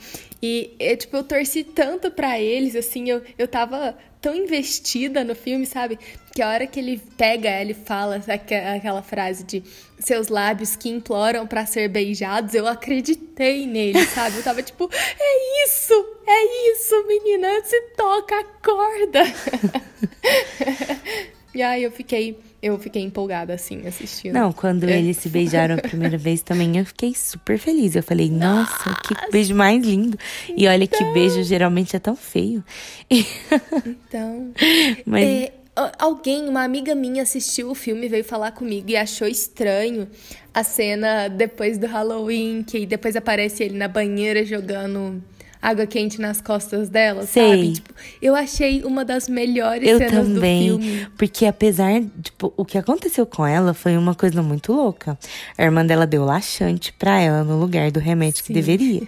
E, 0.46 0.76
eu, 0.78 0.94
tipo, 0.98 1.16
eu 1.16 1.24
torci 1.24 1.64
tanto 1.64 2.10
pra 2.10 2.38
eles, 2.38 2.76
assim, 2.76 3.08
eu, 3.08 3.22
eu 3.38 3.48
tava 3.48 3.96
tão 4.20 4.34
investida 4.34 5.24
no 5.24 5.34
filme, 5.34 5.64
sabe? 5.64 5.98
Que 6.34 6.42
a 6.42 6.50
hora 6.50 6.66
que 6.66 6.78
ele 6.78 7.00
pega 7.16 7.48
ela 7.48 7.70
e 7.70 7.74
fala 7.74 8.22
aque- 8.28 8.54
aquela 8.54 9.00
frase 9.02 9.42
de 9.42 9.62
seus 9.98 10.28
lábios 10.28 10.76
que 10.76 10.90
imploram 10.90 11.46
pra 11.46 11.64
ser 11.64 11.88
beijados, 11.88 12.52
eu 12.54 12.66
acreditei 12.66 13.66
nele, 13.66 14.04
sabe? 14.14 14.36
Eu 14.36 14.42
tava 14.42 14.62
tipo, 14.62 14.86
é 14.92 15.64
isso! 15.64 15.94
É 16.26 16.72
isso, 16.72 17.06
menina! 17.06 17.48
Se 17.64 17.80
toca, 17.96 18.38
acorda! 18.38 19.22
E 21.54 21.62
aí 21.62 21.84
eu 21.84 21.90
fiquei, 21.92 22.36
eu 22.60 22.76
fiquei 22.78 23.02
empolgada 23.02 23.54
assim 23.54 23.86
assistindo. 23.86 24.34
Não, 24.34 24.52
quando 24.52 24.84
É. 24.88 24.98
eles 24.98 25.16
se 25.18 25.28
beijaram 25.28 25.76
a 25.76 25.78
primeira 25.88 26.18
vez 26.18 26.42
também, 26.42 26.76
eu 26.76 26.84
fiquei 26.84 27.14
super 27.14 27.58
feliz. 27.58 27.94
Eu 27.94 28.02
falei, 28.02 28.28
nossa, 28.30 28.92
que 29.06 29.30
beijo 29.30 29.54
mais 29.54 29.84
lindo. 29.84 30.18
E 30.56 30.66
olha 30.66 30.86
que 30.86 31.04
beijo 31.12 31.42
geralmente 31.44 31.94
é 31.94 31.98
tão 31.98 32.16
feio. 32.16 32.64
Então, 33.08 34.52
Mas 35.06 35.24
é, 35.24 35.52
alguém, 35.98 36.48
uma 36.48 36.64
amiga 36.64 36.94
minha 36.94 37.22
assistiu 37.22 37.70
o 37.70 37.74
filme, 37.74 38.08
veio 38.08 38.24
falar 38.24 38.52
comigo 38.52 38.90
e 38.90 38.96
achou 38.96 39.26
estranho 39.28 40.08
a 40.52 40.62
cena 40.64 41.28
depois 41.28 41.78
do 41.78 41.86
Halloween, 41.86 42.64
que 42.66 42.86
depois 42.86 43.16
aparece 43.16 43.62
ele 43.64 43.76
na 43.76 43.88
banheira 43.88 44.44
jogando 44.44 45.22
água 45.64 45.86
quente 45.86 46.20
nas 46.20 46.42
costas 46.42 46.90
dela, 46.90 47.24
Sei. 47.26 47.48
sabe? 47.50 47.72
Tipo, 47.72 47.94
eu 48.20 48.36
achei 48.36 48.82
uma 48.84 49.02
das 49.02 49.28
melhores 49.28 49.88
eu 49.88 49.96
cenas 49.96 50.26
também. 50.26 50.68
do 50.68 50.78
filme. 50.78 51.06
Porque 51.16 51.46
apesar, 51.46 52.02
tipo, 52.22 52.52
o 52.54 52.64
que 52.66 52.76
aconteceu 52.76 53.24
com 53.24 53.46
ela 53.46 53.72
foi 53.72 53.96
uma 53.96 54.14
coisa 54.14 54.42
muito 54.42 54.72
louca. 54.74 55.18
A 55.56 55.62
irmã 55.64 55.84
dela 55.84 56.06
deu 56.06 56.22
laxante 56.22 56.92
pra 56.92 57.18
ela 57.18 57.42
no 57.42 57.58
lugar 57.58 57.90
do 57.90 57.98
remédio 57.98 58.42
que 58.42 58.48
Sim. 58.48 58.52
deveria. 58.52 59.02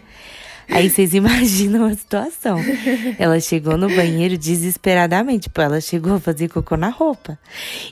Aí 0.69 0.88
vocês 0.88 1.12
imaginam 1.14 1.85
a 1.85 1.95
situação. 1.95 2.59
Ela 3.19 3.38
chegou 3.38 3.77
no 3.77 3.88
banheiro 3.88 4.38
desesperadamente. 4.38 5.42
Tipo, 5.42 5.61
ela 5.61 5.81
chegou 5.81 6.14
a 6.14 6.21
fazer 6.21 6.49
cocô 6.49 6.77
na 6.77 6.88
roupa. 6.88 7.38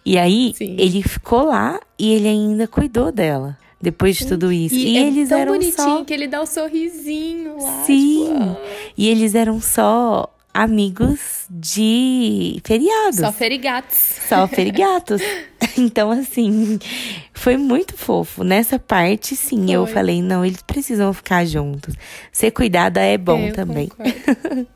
E 0.07 0.17
aí, 0.17 0.55
Sim. 0.57 0.75
ele 0.79 1.03
ficou 1.03 1.43
lá 1.45 1.79
e 1.99 2.15
ele 2.15 2.29
ainda 2.29 2.67
cuidou 2.67 3.13
dela. 3.13 3.59
Depois 3.85 4.17
de 4.17 4.27
tudo 4.27 4.51
isso. 4.51 4.75
E, 4.75 4.95
E, 4.95 4.97
é 4.99 5.07
eles 5.07 5.29
tão 5.29 5.39
eram 5.39 5.53
bonitinho 5.53 5.99
só. 5.99 6.05
que 6.05 6.13
ele 6.15 6.27
dá 6.27 6.41
o 6.41 6.47
sorrisinho 6.47 7.57
lá. 7.63 7.85
Sim. 7.85 8.25
tipo, 8.25 8.39
ah, 8.43 8.57
E 8.97 9.09
eles 9.09 9.35
eram 9.35 9.61
só 9.61 10.31
amigos 10.53 11.47
de 11.51 12.61
feriados. 12.65 13.17
só 13.19 13.33
ferigatos. 13.33 13.99
Só 14.29 14.47
ferigatos. 14.49 15.21
então, 15.77 16.11
assim, 16.11 16.79
foi 17.33 17.57
muito 17.57 17.97
fofo. 17.97 18.45
Nessa 18.45 18.79
parte, 18.79 19.35
sim, 19.35 19.73
eu 19.73 19.85
Foi. 19.85 19.95
falei, 19.95 20.23
não, 20.23 20.45
eles 20.45 20.63
precisam 20.63 21.13
ficar 21.13 21.45
juntos. 21.45 21.95
Ser 22.33 22.51
cuidada 22.53 23.01
é 23.01 23.19
bom 23.19 23.39
É, 23.39 23.51
eu 23.51 23.55
também. 23.55 23.91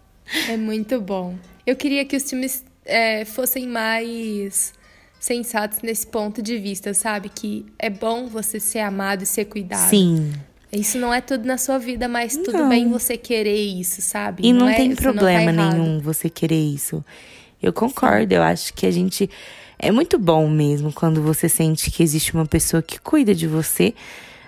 é 0.49 0.57
muito 0.57 1.01
bom. 1.01 1.35
Eu 1.67 1.77
queria 1.77 2.05
que 2.05 2.17
os 2.17 2.29
filmes 2.29 2.65
é, 2.85 3.25
fossem 3.25 3.67
mais 3.67 4.73
sensatos 5.19 5.81
nesse 5.83 6.07
ponto 6.07 6.41
de 6.41 6.59
vista, 6.59 6.95
sabe? 6.95 7.29
Que 7.29 7.67
é 7.79 7.91
bom 7.91 8.27
você 8.29 8.61
ser 8.61 8.81
amado 8.81 9.23
e 9.23 9.27
ser 9.27 9.47
cuidado. 9.47 9.89
Sim. 9.91 10.33
Isso 10.73 10.99
não 10.99 11.13
é 11.13 11.21
tudo 11.21 11.47
na 11.47 11.57
sua 11.57 11.79
vida, 11.79 12.07
mas 12.09 12.37
tudo 12.37 12.59
Não. 12.59 12.69
bem 12.69 12.89
você 12.89 13.17
querer 13.17 13.57
isso, 13.57 14.03
sabe? 14.03 14.47
E 14.47 14.53
não, 14.53 14.69
é- 14.69 14.75
tem 14.75 14.95
você 14.95 15.03
não 15.07 15.15
tá 15.15 15.21
problema 15.21 15.53
nenhum 15.53 15.99
você 15.99 16.29
querer 16.29 16.61
isso. 16.63 17.03
Eu 17.63 17.73
concordo, 17.73 18.33
eu 18.35 18.43
acho 18.43 18.73
que 18.75 18.87
a 18.87 18.91
gente. 18.91 19.29
É 19.79 19.91
muito 19.91 20.19
bom 20.19 20.49
mesmo 20.49 20.93
quando 20.93 21.23
você 21.23 21.49
sente 21.49 21.91
que 21.91 22.03
existe 22.03 22.35
uma 22.35 22.45
pessoa 22.47 22.83
que 22.83 22.99
cuida 22.99 23.35
de 23.35 23.47
você. 23.47 23.95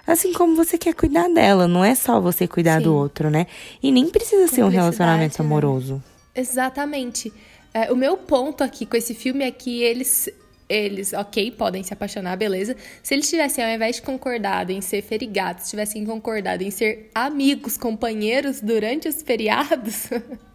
Assim 0.07 0.33
como 0.33 0.57
você 0.57 0.77
quer 0.77 0.93
cuidar 0.93 1.29
dela, 1.29 1.69
não 1.69 1.85
é 1.85 1.95
só 1.95 2.21
você 2.21 2.47
cuidar 2.49 2.79
Sim. 2.79 2.85
do 2.85 2.95
outro, 2.95 3.31
né? 3.31 3.47
E 3.83 3.93
nem 3.93 4.09
precisa 4.09 4.49
ser 4.49 4.65
um 4.65 4.69
relacionamento 4.69 5.41
né? 5.41 5.47
amoroso. 5.47 6.03
Exatamente. 6.35 7.33
É, 7.73 7.93
o 7.93 7.97
meu 7.97 8.17
ponto 8.17 8.65
aqui 8.65 8.85
com 8.85 8.97
esse 8.97 9.15
filme 9.15 9.45
é 9.45 9.51
que 9.51 9.83
eles 9.83 10.29
eles, 10.71 11.13
ok, 11.13 11.51
podem 11.51 11.83
se 11.83 11.93
apaixonar, 11.93 12.37
beleza. 12.37 12.77
Se 13.03 13.13
eles 13.13 13.29
tivessem, 13.29 13.65
ao 13.65 13.71
invés 13.73 13.97
de 13.97 14.03
concordado 14.03 14.71
em 14.71 14.81
ser 14.81 15.03
ferigados, 15.03 15.69
tivessem 15.69 16.07
concordado 16.07 16.63
em 16.63 16.71
ser 16.71 17.11
amigos, 17.13 17.77
companheiros 17.77 18.61
durante 18.61 19.09
os 19.09 19.21
feriados, 19.21 20.09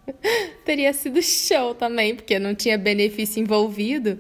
teria 0.63 0.93
sido 0.93 1.21
show 1.21 1.75
também, 1.75 2.15
porque 2.15 2.39
não 2.39 2.56
tinha 2.56 2.78
benefício 2.78 3.41
envolvido. 3.41 4.17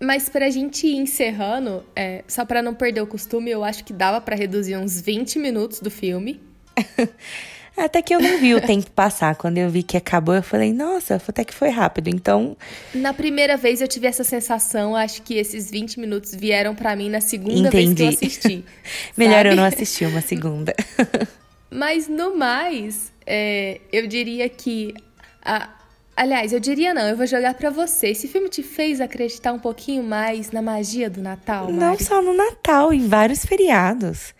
Mas 0.00 0.28
pra 0.28 0.50
gente 0.50 0.86
ir 0.86 0.96
encerrando, 0.96 1.84
é, 1.94 2.24
só 2.26 2.44
para 2.44 2.60
não 2.60 2.74
perder 2.74 3.00
o 3.00 3.06
costume, 3.06 3.52
eu 3.52 3.62
acho 3.62 3.84
que 3.84 3.92
dava 3.92 4.20
para 4.20 4.34
reduzir 4.34 4.76
uns 4.76 5.00
20 5.00 5.38
minutos 5.38 5.78
do 5.78 5.90
filme. 5.90 6.40
Até 7.76 8.00
que 8.02 8.14
eu 8.14 8.20
não 8.20 8.38
vi 8.38 8.54
o 8.54 8.60
tempo 8.60 8.90
passar. 8.92 9.34
Quando 9.34 9.58
eu 9.58 9.68
vi 9.68 9.82
que 9.82 9.96
acabou, 9.96 10.34
eu 10.34 10.42
falei, 10.42 10.72
nossa, 10.72 11.16
até 11.16 11.44
que 11.44 11.52
foi 11.52 11.70
rápido. 11.70 12.08
Então. 12.08 12.56
Na 12.94 13.12
primeira 13.12 13.56
vez 13.56 13.80
eu 13.80 13.88
tive 13.88 14.06
essa 14.06 14.22
sensação, 14.22 14.94
acho 14.94 15.22
que 15.22 15.34
esses 15.34 15.70
20 15.70 15.98
minutos 15.98 16.34
vieram 16.34 16.74
para 16.74 16.94
mim 16.94 17.10
na 17.10 17.20
segunda 17.20 17.68
Entendi. 17.68 17.94
vez 17.94 18.18
que 18.18 18.24
eu 18.24 18.28
assisti. 18.28 18.64
Melhor 19.16 19.46
eu 19.46 19.56
não 19.56 19.64
assistir 19.64 20.06
uma 20.06 20.20
segunda. 20.20 20.74
Mas 21.68 22.06
no 22.06 22.36
mais, 22.36 23.12
é, 23.26 23.80
eu 23.92 24.06
diria 24.06 24.48
que. 24.48 24.94
A, 25.44 25.68
aliás, 26.16 26.52
eu 26.52 26.60
diria 26.60 26.94
não, 26.94 27.02
eu 27.02 27.16
vou 27.16 27.26
jogar 27.26 27.54
para 27.54 27.70
você. 27.70 28.08
Esse 28.08 28.28
filme 28.28 28.48
te 28.48 28.62
fez 28.62 29.00
acreditar 29.00 29.52
um 29.52 29.58
pouquinho 29.58 30.04
mais 30.04 30.52
na 30.52 30.62
magia 30.62 31.10
do 31.10 31.20
Natal, 31.20 31.64
Mari? 31.64 31.76
Não 31.76 31.98
só 31.98 32.22
no 32.22 32.32
Natal, 32.32 32.92
em 32.92 33.08
vários 33.08 33.44
feriados. 33.44 34.32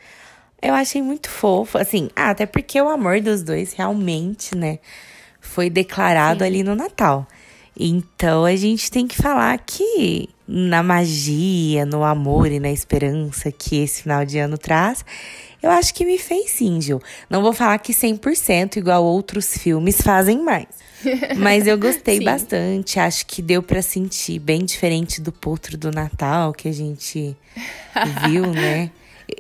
Eu 0.65 0.73
achei 0.73 1.03
muito 1.03 1.29
fofo, 1.29 1.77
assim, 1.77 2.09
ah, 2.17 2.31
até 2.31 2.47
porque 2.47 2.81
o 2.81 2.89
amor 2.89 3.21
dos 3.21 3.43
dois 3.43 3.75
realmente, 3.75 4.57
né, 4.57 4.79
foi 5.39 5.69
declarado 5.69 6.41
Sim. 6.41 6.47
ali 6.47 6.63
no 6.63 6.75
Natal. 6.75 7.29
Então 7.79 8.47
a 8.47 8.57
gente 8.57 8.91
tem 8.91 9.07
que 9.07 9.15
falar 9.15 9.59
que 9.59 10.29
na 10.49 10.83
magia, 10.83 11.85
no 11.85 12.03
amor 12.03 12.51
e 12.51 12.59
na 12.59 12.71
esperança 12.71 13.53
que 13.53 13.83
esse 13.83 14.03
final 14.03 14.25
de 14.25 14.39
ano 14.39 14.57
traz, 14.57 15.05
eu 15.63 15.71
acho 15.71 15.93
que 15.93 16.07
me 16.07 16.19
fez 16.19 16.51
sim, 16.51 16.81
Gil. 16.81 17.01
Não 17.29 17.43
vou 17.43 17.53
falar 17.53 17.79
que 17.79 17.93
100% 17.93 18.77
igual 18.77 19.05
outros 19.05 19.59
filmes 19.59 20.01
fazem 20.01 20.43
mais. 20.43 20.67
Mas 21.37 21.67
eu 21.67 21.77
gostei 21.77 22.21
bastante, 22.21 22.99
acho 22.99 23.27
que 23.27 23.43
deu 23.43 23.63
para 23.63 23.83
sentir 23.83 24.39
bem 24.39 24.65
diferente 24.65 25.21
do 25.21 25.31
potro 25.31 25.77
do 25.77 25.91
Natal 25.91 26.55
que 26.55 26.69
a 26.69 26.73
gente 26.73 27.37
viu, 28.27 28.47
né? 28.47 28.91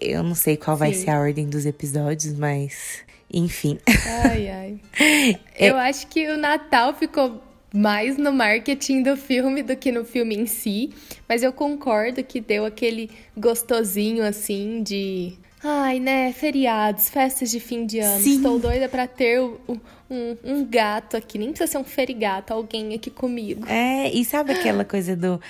Eu 0.00 0.22
não 0.22 0.34
sei 0.34 0.56
qual 0.56 0.76
Sim. 0.76 0.80
vai 0.80 0.94
ser 0.94 1.10
a 1.10 1.18
ordem 1.18 1.46
dos 1.46 1.66
episódios, 1.66 2.34
mas 2.34 3.02
enfim. 3.32 3.78
Ai, 4.24 4.48
ai. 4.48 4.80
É... 5.56 5.70
Eu 5.70 5.76
acho 5.76 6.08
que 6.08 6.28
o 6.28 6.36
Natal 6.36 6.94
ficou 6.94 7.40
mais 7.72 8.16
no 8.16 8.32
marketing 8.32 9.02
do 9.02 9.16
filme 9.16 9.62
do 9.62 9.76
que 9.76 9.90
no 9.92 10.04
filme 10.04 10.36
em 10.36 10.46
si, 10.46 10.92
mas 11.28 11.42
eu 11.42 11.52
concordo 11.52 12.22
que 12.22 12.40
deu 12.40 12.64
aquele 12.64 13.10
gostosinho 13.36 14.24
assim 14.24 14.82
de 14.82 15.36
Ai, 15.66 15.98
né? 15.98 16.30
Feriados, 16.32 17.08
festas 17.08 17.50
de 17.50 17.58
fim 17.58 17.86
de 17.86 17.98
ano. 17.98 18.22
Sim. 18.22 18.36
Estou 18.36 18.58
doida 18.58 18.86
para 18.86 19.06
ter 19.06 19.40
um, 19.40 19.56
um, 20.10 20.36
um, 20.44 20.64
gato 20.66 21.16
aqui. 21.16 21.38
Nem 21.38 21.48
precisa 21.48 21.72
ser 21.72 21.78
um 21.78 21.84
ferigato, 21.84 22.52
alguém 22.52 22.92
aqui 22.92 23.10
comigo. 23.10 23.66
É, 23.66 24.12
e 24.12 24.22
sabe 24.26 24.52
aquela 24.52 24.84
coisa 24.84 25.16
do 25.16 25.40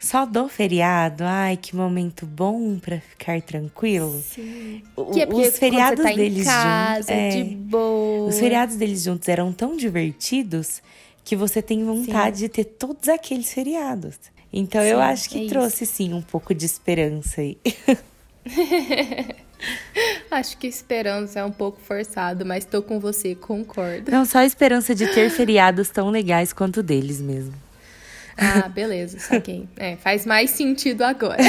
só 0.00 0.24
do 0.24 0.48
feriado, 0.48 1.24
ai, 1.24 1.58
que 1.58 1.76
momento 1.76 2.24
bom 2.24 2.78
para 2.78 3.00
ficar 3.00 3.42
tranquilo. 3.42 4.22
Sim. 4.22 4.82
que 5.12 5.22
é 5.22 5.28
os 5.28 5.58
feriados 5.58 6.02
tá 6.02 6.12
deles 6.12 6.46
casa, 6.46 6.96
juntos, 7.00 7.08
é, 7.10 7.28
de 7.28 7.44
boa. 7.56 8.28
Os 8.30 8.38
feriados 8.40 8.76
deles 8.76 9.02
juntos 9.02 9.28
eram 9.28 9.52
tão 9.52 9.76
divertidos 9.76 10.82
que 11.22 11.36
você 11.36 11.60
tem 11.60 11.84
vontade 11.84 12.38
sim. 12.38 12.44
de 12.44 12.48
ter 12.48 12.64
todos 12.64 13.10
aqueles 13.10 13.52
feriados. 13.52 14.18
Então 14.50 14.80
sim, 14.80 14.88
eu 14.88 15.00
acho 15.00 15.28
que 15.28 15.44
é 15.44 15.48
trouxe 15.48 15.84
isso. 15.84 15.92
sim 15.92 16.14
um 16.14 16.22
pouco 16.22 16.54
de 16.54 16.64
esperança 16.64 17.42
aí. 17.42 17.58
Acho 20.30 20.56
que 20.56 20.66
esperança 20.66 21.40
é 21.40 21.44
um 21.44 21.50
pouco 21.50 21.78
forçado, 21.82 22.46
mas 22.46 22.64
tô 22.64 22.82
com 22.82 22.98
você, 22.98 23.34
concordo. 23.34 24.10
Não, 24.10 24.24
só 24.24 24.38
a 24.38 24.46
esperança 24.46 24.94
de 24.94 25.06
ter 25.08 25.28
feriados 25.28 25.90
tão 25.90 26.08
legais 26.08 26.50
quanto 26.54 26.82
deles 26.82 27.20
mesmo. 27.20 27.52
Ah, 28.40 28.68
beleza, 28.68 29.18
saquei. 29.18 29.68
É, 29.76 29.96
faz 29.96 30.24
mais 30.24 30.50
sentido 30.50 31.02
agora. 31.02 31.36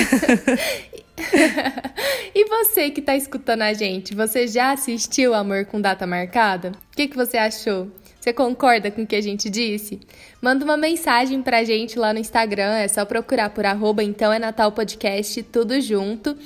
e 2.36 2.46
você 2.46 2.90
que 2.90 3.02
tá 3.02 3.16
escutando 3.16 3.62
a 3.62 3.74
gente, 3.74 4.14
você 4.14 4.46
já 4.46 4.74
assistiu 4.74 5.34
Amor 5.34 5.66
com 5.66 5.80
Data 5.80 6.06
Marcada? 6.06 6.74
O 6.92 6.96
que, 6.96 7.08
que 7.08 7.16
você 7.16 7.38
achou? 7.38 7.90
Você 8.20 8.34
concorda 8.34 8.92
com 8.92 9.02
o 9.02 9.08
que 9.08 9.16
a 9.16 9.22
gente 9.22 9.50
disse? 9.50 10.00
Manda 10.40 10.64
uma 10.64 10.78
mensagem 10.78 11.42
pra 11.42 11.64
gente 11.64 11.98
lá 11.98 12.14
no 12.14 12.20
Instagram, 12.20 12.74
é 12.74 12.88
só 12.88 13.04
procurar 13.04 13.50
por 13.50 13.66
arroba 13.66 14.04
então 14.04 14.32
é 14.32 14.38
Natal 14.38 14.72
Podcast, 14.72 15.42
tudo 15.44 15.82
junto 15.82 16.38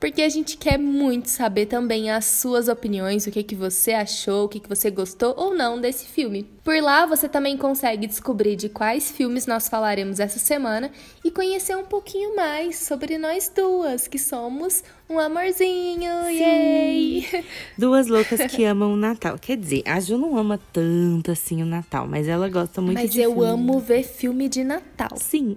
porque 0.00 0.22
a 0.22 0.28
gente 0.28 0.56
quer 0.56 0.78
muito 0.78 1.28
saber 1.28 1.66
também 1.66 2.10
as 2.10 2.24
suas 2.24 2.68
opiniões, 2.68 3.26
o 3.26 3.30
que, 3.30 3.42
que 3.42 3.54
você 3.54 3.92
achou, 3.92 4.44
o 4.44 4.48
que, 4.48 4.60
que 4.60 4.68
você 4.68 4.90
gostou 4.90 5.34
ou 5.36 5.54
não 5.54 5.80
desse 5.80 6.06
filme. 6.06 6.44
Por 6.62 6.80
lá 6.80 7.06
você 7.06 7.28
também 7.28 7.56
consegue 7.56 8.06
descobrir 8.06 8.56
de 8.56 8.68
quais 8.68 9.10
filmes 9.10 9.46
nós 9.46 9.68
falaremos 9.68 10.20
essa 10.20 10.38
semana 10.38 10.90
e 11.24 11.30
conhecer 11.30 11.76
um 11.76 11.84
pouquinho 11.84 12.36
mais 12.36 12.78
sobre 12.78 13.18
nós 13.18 13.50
duas, 13.54 14.06
que 14.06 14.18
somos 14.18 14.84
um 15.08 15.18
amorzinho, 15.18 16.10
Sim. 16.26 16.38
yay! 16.38 17.44
Duas 17.78 18.08
loucas 18.08 18.40
que 18.50 18.64
amam 18.64 18.92
o 18.92 18.96
Natal. 18.96 19.38
Quer 19.38 19.56
dizer, 19.56 19.82
a 19.86 19.98
Ju 20.00 20.18
não 20.18 20.36
ama 20.36 20.60
tanto 20.72 21.30
assim 21.30 21.62
o 21.62 21.66
Natal, 21.66 22.06
mas 22.06 22.28
ela 22.28 22.48
gosta 22.48 22.80
muito 22.80 22.98
mas 23.00 23.10
de 23.10 23.18
Mas 23.18 23.26
eu 23.26 23.42
amo 23.42 23.80
ver 23.80 24.02
filme 24.02 24.48
de 24.48 24.62
Natal. 24.62 25.16
Sim. 25.16 25.56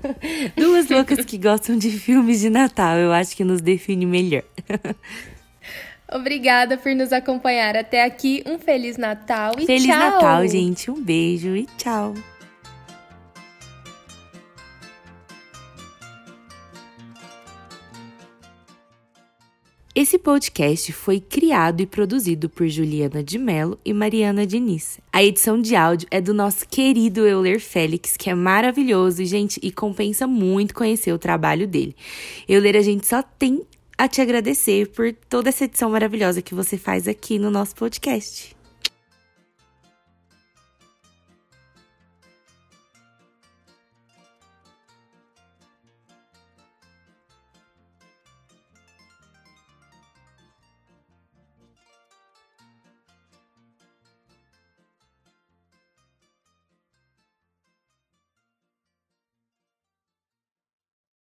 Duas 0.56 0.88
loucas 0.88 1.24
que 1.24 1.38
gostam 1.38 1.76
de 1.76 1.90
filmes 1.90 2.40
de 2.40 2.50
Natal. 2.50 2.96
Eu 2.96 3.12
acho 3.12 3.34
que 3.34 3.44
nos 3.44 3.60
define 3.60 4.04
melhor. 4.04 4.44
Obrigada 6.12 6.76
por 6.76 6.94
nos 6.94 7.10
acompanhar 7.10 7.74
até 7.74 8.04
aqui. 8.04 8.42
Um 8.46 8.58
Feliz 8.58 8.98
Natal 8.98 9.54
e 9.58 9.64
Feliz 9.64 9.84
tchau! 9.84 9.98
Feliz 9.98 10.12
Natal, 10.12 10.46
gente. 10.46 10.90
Um 10.90 11.02
beijo 11.02 11.56
e 11.56 11.66
tchau! 11.78 12.14
Esse 19.94 20.16
podcast 20.16 20.90
foi 20.90 21.20
criado 21.20 21.82
e 21.82 21.86
produzido 21.86 22.48
por 22.48 22.66
Juliana 22.66 23.22
de 23.22 23.36
Mello 23.36 23.78
e 23.84 23.92
Mariana 23.92 24.46
Diniz. 24.46 24.98
A 25.12 25.22
edição 25.22 25.60
de 25.60 25.76
áudio 25.76 26.08
é 26.10 26.18
do 26.18 26.32
nosso 26.32 26.66
querido 26.66 27.26
Euler 27.26 27.60
Félix, 27.60 28.16
que 28.16 28.30
é 28.30 28.34
maravilhoso, 28.34 29.22
gente, 29.26 29.60
e 29.62 29.70
compensa 29.70 30.26
muito 30.26 30.74
conhecer 30.74 31.12
o 31.12 31.18
trabalho 31.18 31.68
dele. 31.68 31.94
Euler, 32.48 32.74
a 32.74 32.80
gente 32.80 33.06
só 33.06 33.22
tem 33.22 33.66
a 33.98 34.08
te 34.08 34.22
agradecer 34.22 34.88
por 34.88 35.12
toda 35.28 35.50
essa 35.50 35.64
edição 35.64 35.90
maravilhosa 35.90 36.40
que 36.40 36.54
você 36.54 36.78
faz 36.78 37.06
aqui 37.06 37.38
no 37.38 37.50
nosso 37.50 37.74
podcast. 37.74 38.56